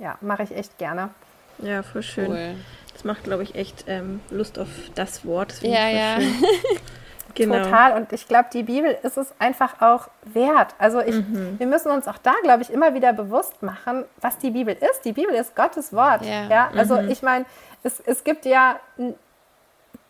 ja, 0.00 0.16
mache 0.20 0.42
ich 0.42 0.56
echt 0.56 0.78
gerne. 0.78 1.10
Ja, 1.58 1.82
voll 1.82 2.02
schön. 2.02 2.30
Cool. 2.30 2.54
Das 2.92 3.04
macht, 3.04 3.24
glaube 3.24 3.42
ich, 3.42 3.54
echt 3.54 3.84
ähm, 3.86 4.20
Lust 4.30 4.58
auf 4.58 4.68
das 4.94 5.24
Wort. 5.24 5.52
Das 5.52 5.62
Ja, 5.62 5.88
ich 5.88 5.96
ja. 5.96 6.18
Genau. 7.36 7.62
Total. 7.62 7.92
Und 7.92 8.12
ich 8.12 8.28
glaube, 8.28 8.48
die 8.52 8.62
Bibel 8.62 8.96
ist 9.02 9.16
es 9.16 9.34
einfach 9.38 9.80
auch 9.80 10.08
wert. 10.24 10.74
Also 10.78 11.00
ich, 11.00 11.14
wir 11.58 11.66
müssen 11.66 11.90
uns 11.90 12.08
auch 12.08 12.18
da, 12.18 12.32
glaube 12.42 12.62
ich, 12.62 12.70
immer 12.70 12.94
wieder 12.94 13.12
bewusst 13.12 13.62
machen, 13.62 14.04
was 14.20 14.38
die 14.38 14.50
Bibel 14.50 14.74
ist. 14.74 15.04
Die 15.04 15.12
Bibel 15.12 15.34
ist 15.34 15.54
Gottes 15.54 15.92
Wort. 15.92 16.24
Ja. 16.24 16.48
Ja, 16.48 16.70
also 16.76 16.98
ich 16.98 17.22
meine, 17.22 17.44
es, 17.82 18.00
es 18.00 18.24
gibt 18.24 18.44
ja 18.44 18.80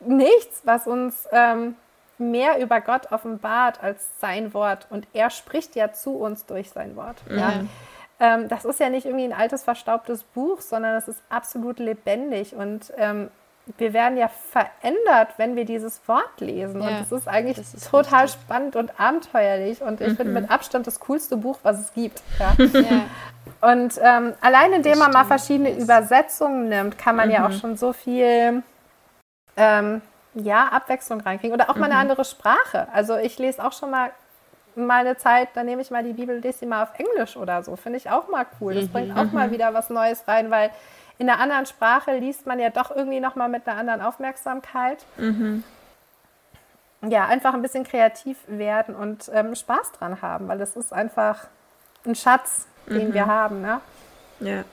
nichts, 0.00 0.62
was 0.64 0.86
uns 0.86 1.28
ähm, 1.32 1.76
mehr 2.18 2.58
über 2.60 2.80
Gott 2.80 3.12
offenbart 3.12 3.82
als 3.82 4.08
sein 4.20 4.54
Wort. 4.54 4.86
Und 4.90 5.06
er 5.12 5.30
spricht 5.30 5.76
ja 5.76 5.92
zu 5.92 6.16
uns 6.16 6.46
durch 6.46 6.70
sein 6.70 6.96
Wort. 6.96 7.22
Ja. 7.28 7.64
ähm, 8.20 8.48
das 8.48 8.64
ist 8.64 8.80
ja 8.80 8.88
nicht 8.88 9.06
irgendwie 9.06 9.24
ein 9.24 9.32
altes, 9.32 9.64
verstaubtes 9.64 10.22
Buch, 10.22 10.60
sondern 10.60 10.94
das 10.94 11.08
ist 11.08 11.22
absolut 11.28 11.78
lebendig 11.78 12.54
und 12.54 12.92
ähm, 12.96 13.30
wir 13.78 13.92
werden 13.92 14.16
ja 14.16 14.28
verändert, 14.28 15.34
wenn 15.38 15.56
wir 15.56 15.64
dieses 15.64 16.06
Wort 16.06 16.40
lesen. 16.40 16.80
Ja, 16.80 16.88
und 16.88 17.00
das 17.00 17.12
ist 17.12 17.26
eigentlich 17.26 17.56
das 17.56 17.74
ist 17.74 17.90
total 17.90 18.22
richtig. 18.22 18.40
spannend 18.42 18.76
und 18.76 19.00
abenteuerlich. 19.00 19.82
Und 19.82 20.00
ich 20.00 20.08
mhm. 20.08 20.16
finde 20.16 20.40
mit 20.40 20.50
Abstand 20.50 20.86
das 20.86 21.00
coolste 21.00 21.36
Buch, 21.36 21.58
was 21.62 21.80
es 21.80 21.92
gibt. 21.92 22.22
Ja. 22.38 22.54
ja. 22.80 23.02
Und 23.60 23.98
ähm, 24.00 24.34
allein 24.40 24.72
indem 24.72 24.98
man 24.98 25.10
mal 25.10 25.24
verschiedene 25.24 25.76
Übersetzungen 25.76 26.68
nimmt, 26.68 26.96
kann 26.96 27.16
man 27.16 27.28
mhm. 27.28 27.34
ja 27.34 27.44
auch 27.46 27.50
mhm. 27.50 27.58
schon 27.58 27.76
so 27.76 27.92
viel 27.92 28.62
ähm, 29.56 30.02
ja, 30.34 30.68
Abwechslung 30.68 31.20
reinkriegen. 31.20 31.54
Oder 31.54 31.68
auch 31.68 31.76
mal 31.76 31.86
eine 31.86 31.94
mhm. 31.94 32.00
andere 32.00 32.24
Sprache. 32.24 32.86
Also 32.92 33.16
ich 33.16 33.38
lese 33.38 33.64
auch 33.64 33.72
schon 33.72 33.90
mal 33.90 34.12
mal 34.76 35.00
eine 35.00 35.16
Zeit, 35.16 35.48
dann 35.54 35.64
nehme 35.64 35.80
ich 35.80 35.90
mal 35.90 36.04
die 36.04 36.12
Bibel, 36.12 36.38
lese 36.38 36.58
sie 36.58 36.66
mal 36.66 36.82
auf 36.82 36.90
Englisch 36.98 37.36
oder 37.36 37.62
so. 37.62 37.76
Finde 37.76 37.96
ich 37.96 38.10
auch 38.10 38.28
mal 38.28 38.44
cool. 38.60 38.74
Das 38.74 38.84
mhm. 38.84 38.92
bringt 38.92 39.18
auch 39.18 39.32
mal 39.32 39.50
wieder 39.50 39.72
was 39.74 39.90
Neues 39.90 40.28
rein, 40.28 40.50
weil 40.50 40.70
in 41.18 41.28
einer 41.28 41.40
anderen 41.40 41.66
Sprache 41.66 42.18
liest 42.18 42.46
man 42.46 42.58
ja 42.58 42.70
doch 42.70 42.90
irgendwie 42.90 43.20
nochmal 43.20 43.48
mit 43.48 43.66
einer 43.66 43.78
anderen 43.78 44.00
Aufmerksamkeit. 44.02 45.04
Mhm. 45.16 45.64
Ja, 47.08 47.26
einfach 47.26 47.54
ein 47.54 47.62
bisschen 47.62 47.84
kreativ 47.84 48.36
werden 48.46 48.94
und 48.94 49.30
ähm, 49.32 49.54
Spaß 49.54 49.92
dran 49.92 50.22
haben, 50.22 50.48
weil 50.48 50.58
das 50.58 50.76
ist 50.76 50.92
einfach 50.92 51.46
ein 52.04 52.14
Schatz, 52.14 52.66
den 52.88 53.08
mhm. 53.08 53.14
wir 53.14 53.26
haben. 53.26 53.60
Ne? 53.62 53.80
Ja, 54.40 54.64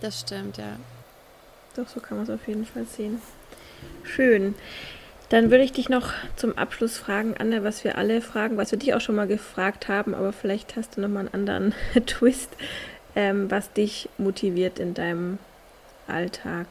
das 0.00 0.20
stimmt, 0.20 0.58
ja. 0.58 0.76
Doch, 1.76 1.88
so 1.88 2.00
kann 2.00 2.16
man 2.16 2.24
es 2.24 2.30
auf 2.30 2.46
jeden 2.46 2.66
Fall 2.66 2.84
sehen. 2.84 3.20
Schön. 4.02 4.54
Dann 5.30 5.50
würde 5.50 5.62
ich 5.62 5.72
dich 5.72 5.88
noch 5.88 6.12
zum 6.34 6.58
Abschluss 6.58 6.98
fragen, 6.98 7.34
Anne, 7.38 7.62
was 7.62 7.84
wir 7.84 7.96
alle 7.96 8.20
fragen, 8.20 8.56
was 8.56 8.72
wir 8.72 8.78
dich 8.78 8.94
auch 8.94 9.00
schon 9.00 9.14
mal 9.14 9.28
gefragt 9.28 9.88
haben, 9.88 10.14
aber 10.14 10.32
vielleicht 10.32 10.76
hast 10.76 10.96
du 10.96 11.00
noch 11.00 11.08
mal 11.08 11.20
einen 11.20 11.34
anderen 11.34 11.74
Twist, 12.06 12.50
ähm, 13.14 13.50
was 13.50 13.72
dich 13.72 14.08
motiviert 14.18 14.78
in 14.78 14.94
deinem 14.94 15.38
Alltag? 16.10 16.66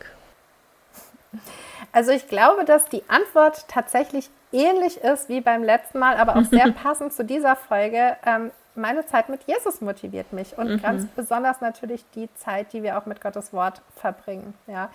Also 1.92 2.12
ich 2.12 2.28
glaube, 2.28 2.66
dass 2.66 2.86
die 2.86 3.04
Antwort 3.08 3.68
tatsächlich 3.68 4.30
ähnlich 4.52 4.98
ist 4.98 5.30
wie 5.30 5.42
beim 5.42 5.64
letzten 5.64 6.00
Mal, 6.00 6.18
aber 6.18 6.38
auch 6.38 6.46
sehr 6.46 6.72
passend 6.84 7.14
zu 7.14 7.24
dieser 7.24 7.56
Folge. 7.56 8.18
Ähm, 8.26 8.52
meine 8.76 9.06
Zeit 9.06 9.30
mit 9.30 9.44
Jesus 9.46 9.82
motiviert 9.82 10.32
mich 10.32 10.58
und 10.58 10.70
mhm. 10.70 10.82
ganz 10.82 11.06
besonders 11.16 11.62
natürlich 11.62 12.06
die 12.16 12.30
Zeit, 12.36 12.74
die 12.74 12.84
wir 12.84 12.98
auch 12.98 13.06
mit 13.06 13.22
Gottes 13.22 13.52
Wort 13.54 13.82
verbringen. 13.96 14.54
Ja. 14.68 14.90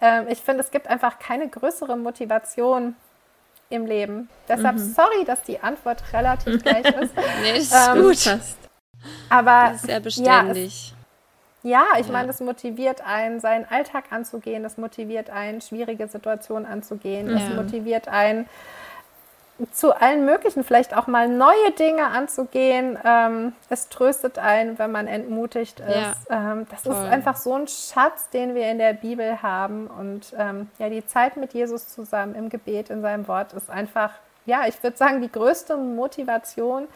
Ähm, 0.00 0.26
ich 0.28 0.40
finde, 0.40 0.62
es 0.62 0.70
gibt 0.70 0.88
einfach 0.88 1.18
keine 1.18 1.48
größere 1.48 1.96
Motivation 1.96 2.94
im 3.70 3.86
Leben. 3.86 4.28
Deshalb 4.48 4.76
mhm. 4.76 4.94
sorry, 4.94 5.24
dass 5.24 5.42
die 5.42 5.60
Antwort 5.60 6.02
relativ 6.12 6.62
gleich 6.62 6.84
ist. 7.00 7.14
nee, 7.42 7.58
ist 7.58 7.74
ähm, 7.74 8.02
gut. 8.02 8.38
Aber 9.28 9.74
sehr 9.76 10.00
beständig. 10.00 10.90
Ja, 10.90 10.96
ja, 11.62 11.84
ich 11.98 12.06
ja. 12.06 12.12
meine, 12.12 12.28
das 12.28 12.40
motiviert 12.40 13.06
einen, 13.06 13.40
seinen 13.40 13.66
Alltag 13.68 14.04
anzugehen, 14.10 14.62
das 14.62 14.78
motiviert 14.78 15.30
einen, 15.30 15.60
schwierige 15.60 16.08
Situationen 16.08 16.66
anzugehen, 16.66 17.28
ja. 17.28 17.34
das 17.38 17.54
motiviert 17.54 18.08
einen, 18.08 18.48
zu 19.72 19.92
allen 19.94 20.24
möglichen, 20.24 20.64
vielleicht 20.64 20.96
auch 20.96 21.06
mal 21.06 21.28
neue 21.28 21.70
Dinge 21.78 22.06
anzugehen. 22.06 22.98
Ähm, 23.04 23.52
es 23.68 23.88
tröstet 23.88 24.38
einen, 24.38 24.78
wenn 24.78 24.90
man 24.90 25.06
entmutigt 25.06 25.80
ist. 25.80 26.30
Ja, 26.30 26.52
ähm, 26.52 26.66
das 26.70 26.82
voll. 26.82 26.92
ist 26.92 27.00
einfach 27.00 27.36
so 27.36 27.54
ein 27.54 27.68
Schatz, 27.68 28.30
den 28.30 28.54
wir 28.54 28.70
in 28.70 28.78
der 28.78 28.94
Bibel 28.94 29.42
haben. 29.42 29.86
Und 29.86 30.34
ähm, 30.38 30.70
ja, 30.78 30.88
die 30.88 31.04
Zeit 31.06 31.36
mit 31.36 31.52
Jesus 31.52 31.88
zusammen 31.88 32.34
im 32.34 32.48
Gebet, 32.48 32.90
in 32.90 33.02
seinem 33.02 33.28
Wort, 33.28 33.52
ist 33.52 33.70
einfach, 33.70 34.12
ja, 34.46 34.62
ich 34.66 34.82
würde 34.82 34.96
sagen, 34.96 35.20
die 35.20 35.30
größte 35.30 35.76
Motivation, 35.76 36.88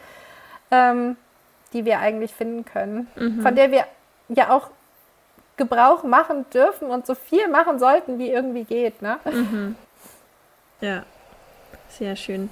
ähm, 0.71 1.17
die 1.73 1.85
wir 1.85 1.99
eigentlich 1.99 2.33
finden 2.33 2.65
können, 2.65 3.07
mhm. 3.15 3.41
von 3.41 3.55
der 3.55 3.71
wir 3.71 3.85
ja 4.29 4.49
auch 4.49 4.69
Gebrauch 5.57 6.03
machen 6.03 6.45
dürfen 6.53 6.89
und 6.89 7.05
so 7.05 7.15
viel 7.15 7.47
machen 7.47 7.79
sollten, 7.79 8.19
wie 8.19 8.29
irgendwie 8.29 8.63
geht. 8.63 9.01
Ne? 9.01 9.19
Mhm. 9.25 9.75
Ja, 10.81 11.03
sehr 11.89 12.15
schön. 12.15 12.49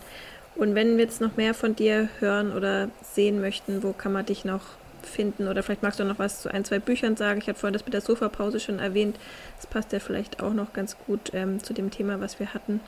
Und 0.56 0.76
wenn 0.76 0.98
wir 0.98 1.04
jetzt 1.04 1.20
noch 1.20 1.36
mehr 1.36 1.54
von 1.54 1.76
dir 1.76 2.10
hören 2.20 2.56
oder 2.56 2.90
sehen 3.02 3.42
möchten, 3.42 3.84
wo 3.84 3.92
kann 3.92 4.14
man 4.14 4.26
dich 4.26 4.46
noch 4.46 4.62
finden? 5.02 5.48
Oder 5.48 5.64
vielleicht 5.64 5.84
magst 5.84 6.00
du 6.00 6.06
noch 6.06 6.20
was 6.20 6.42
zu 6.42 6.50
ein, 6.50 6.64
zwei 6.64 6.80
Büchern 6.80 7.18
sagen. 7.18 7.40
Ich 7.40 7.50
habe 7.50 7.58
vorhin 7.58 7.74
das 7.74 7.86
mit 7.86 7.94
der 7.94 8.02
Sofapause 8.02 8.60
schon 8.60 8.80
erwähnt. 8.80 9.18
Das 9.58 9.68
passt 9.68 9.92
ja 9.92 10.00
vielleicht 10.00 10.42
auch 10.42 10.54
noch 10.54 10.74
ganz 10.74 10.96
gut 11.06 11.32
ähm, 11.34 11.62
zu 11.64 11.74
dem 11.74 11.92
Thema, 11.92 12.22
was 12.22 12.40
wir 12.40 12.54
hatten. 12.54 12.80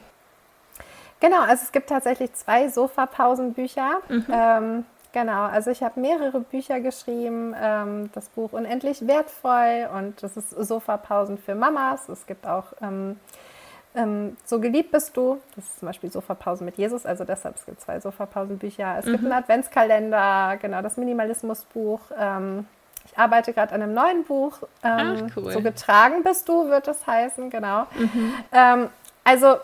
Genau, 1.19 1.41
also 1.41 1.63
es 1.63 1.71
gibt 1.71 1.89
tatsächlich 1.89 2.33
zwei 2.33 2.67
Sofapausenbücher. 2.69 4.01
Mhm. 4.09 4.25
Ähm, 4.31 4.85
Genau, 5.15 5.45
also 5.45 5.71
ich 5.71 5.81
habe 5.81 5.97
mehrere 6.01 6.41
Bücher 6.41 6.81
geschrieben. 6.81 7.55
Ähm, 7.57 8.09
das 8.11 8.27
Buch 8.27 8.51
Unendlich 8.51 9.07
wertvoll 9.07 9.87
und 9.95 10.21
das 10.21 10.35
ist 10.35 10.49
Sofapausen 10.49 11.37
für 11.37 11.55
Mamas. 11.55 12.09
Es 12.09 12.27
gibt 12.27 12.45
auch 12.45 12.65
ähm, 12.81 13.17
ähm, 13.95 14.35
So 14.43 14.59
geliebt 14.59 14.91
bist 14.91 15.15
du. 15.15 15.39
Das 15.55 15.63
ist 15.63 15.79
zum 15.79 15.85
Beispiel 15.87 16.11
Sofapausen 16.11 16.65
mit 16.65 16.75
Jesus. 16.75 17.05
Also 17.05 17.23
deshalb 17.23 17.55
es 17.55 17.65
gibt 17.65 17.79
zwei 17.79 18.01
Sofapausenbücher. 18.01 18.97
Es 18.99 19.05
mhm. 19.05 19.11
gibt 19.11 19.23
einen 19.23 19.31
Adventskalender, 19.31 20.57
genau, 20.61 20.81
das 20.81 20.97
Minimalismusbuch. 20.97 22.01
Ähm, 22.19 22.67
ich 23.05 23.17
arbeite 23.17 23.53
gerade 23.53 23.73
an 23.73 23.83
einem 23.83 23.93
neuen 23.93 24.25
Buch. 24.25 24.63
Ähm, 24.83 25.29
Ach, 25.29 25.37
cool. 25.37 25.49
So 25.53 25.61
getragen 25.61 26.23
bist 26.23 26.49
du, 26.49 26.67
wird 26.67 26.89
es 26.89 27.07
heißen, 27.07 27.49
genau. 27.49 27.87
Mhm. 27.97 28.33
Ähm, 28.51 28.89
also 29.23 29.55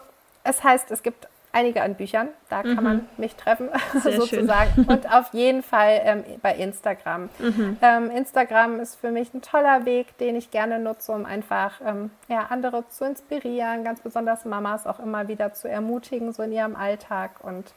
es 0.45 0.63
heißt, 0.63 0.91
es 0.91 1.03
gibt 1.03 1.27
einige 1.53 1.81
an 1.81 1.95
Büchern. 1.95 2.29
Da 2.49 2.61
kann 2.61 2.77
mhm. 2.77 2.83
man 2.83 3.09
mich 3.17 3.35
treffen, 3.35 3.69
sozusagen. 4.03 4.85
Und 4.85 5.11
auf 5.11 5.33
jeden 5.33 5.63
Fall 5.63 6.01
ähm, 6.03 6.23
bei 6.41 6.55
Instagram. 6.55 7.29
Mhm. 7.39 7.77
Ähm, 7.81 8.11
Instagram 8.11 8.79
ist 8.79 8.95
für 8.95 9.11
mich 9.11 9.33
ein 9.33 9.41
toller 9.41 9.85
Weg, 9.85 10.17
den 10.17 10.35
ich 10.35 10.51
gerne 10.51 10.79
nutze, 10.79 11.11
um 11.11 11.25
einfach 11.25 11.81
ähm, 11.85 12.11
ja, 12.27 12.47
andere 12.49 12.87
zu 12.89 13.05
inspirieren, 13.05 13.83
ganz 13.83 14.01
besonders 14.01 14.45
Mamas 14.45 14.87
auch 14.87 14.99
immer 14.99 15.27
wieder 15.27 15.53
zu 15.53 15.67
ermutigen, 15.67 16.33
so 16.33 16.43
in 16.43 16.51
ihrem 16.51 16.75
Alltag. 16.75 17.43
Und 17.43 17.73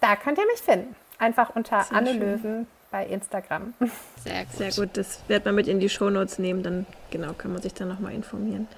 da 0.00 0.16
könnt 0.16 0.38
ihr 0.38 0.46
mich 0.46 0.60
finden. 0.60 0.94
Einfach 1.18 1.54
unter 1.54 1.82
Sehr 1.82 1.96
Anne 1.96 2.10
schön. 2.10 2.20
Löwen 2.20 2.66
bei 2.90 3.06
Instagram. 3.06 3.74
Sehr 4.16 4.44
gut. 4.44 4.52
Sehr 4.54 4.72
gut. 4.72 4.96
Das 4.96 5.20
wird 5.28 5.44
man 5.44 5.54
mit 5.54 5.68
in 5.68 5.80
die 5.80 5.88
Shownotes 5.88 6.38
nehmen, 6.38 6.62
dann 6.62 6.86
genau 7.10 7.32
kann 7.32 7.52
man 7.52 7.60
sich 7.60 7.74
dann 7.74 7.88
nochmal 7.88 8.12
informieren. 8.12 8.68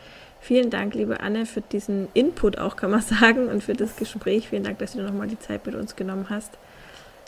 Vielen 0.40 0.70
Dank, 0.70 0.94
liebe 0.94 1.20
Anne, 1.20 1.46
für 1.46 1.60
diesen 1.60 2.08
Input 2.14 2.58
auch, 2.58 2.76
kann 2.76 2.90
man 2.90 3.00
sagen, 3.20 3.48
und 3.48 3.62
für 3.62 3.74
das 3.74 3.96
Gespräch. 3.96 4.48
Vielen 4.48 4.64
Dank, 4.64 4.78
dass 4.78 4.92
du 4.92 5.02
nochmal 5.02 5.28
die 5.28 5.38
Zeit 5.38 5.66
mit 5.66 5.74
uns 5.74 5.96
genommen 5.96 6.26
hast. 6.30 6.58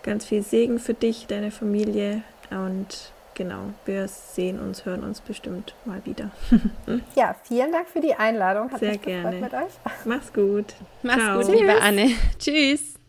Ganz 0.03 0.25
viel 0.25 0.43
Segen 0.43 0.79
für 0.79 0.95
dich, 0.95 1.27
deine 1.29 1.51
Familie 1.51 2.23
und 2.51 3.13
genau, 3.35 3.73
wir 3.85 4.09
sehen 4.09 4.59
uns, 4.59 4.85
hören 4.85 5.05
uns 5.05 5.21
bestimmt 5.21 5.75
mal 5.85 6.05
wieder. 6.05 6.31
ja, 7.15 7.37
vielen 7.45 7.73
Dank 7.73 7.89
für 7.89 8.01
die 8.01 8.15
Einladung. 8.15 8.71
Hat 8.71 8.81
Sehr 8.81 8.99
gerne. 8.99 9.37
mit 9.37 9.53
euch. 9.53 9.73
Mach's 10.05 10.33
gut. 10.33 10.75
Mach's 11.03 11.23
Ciao. 11.23 11.41
gut, 11.41 11.55
liebe 11.55 11.81
Anne. 11.81 12.11
Tschüss. 12.39 13.02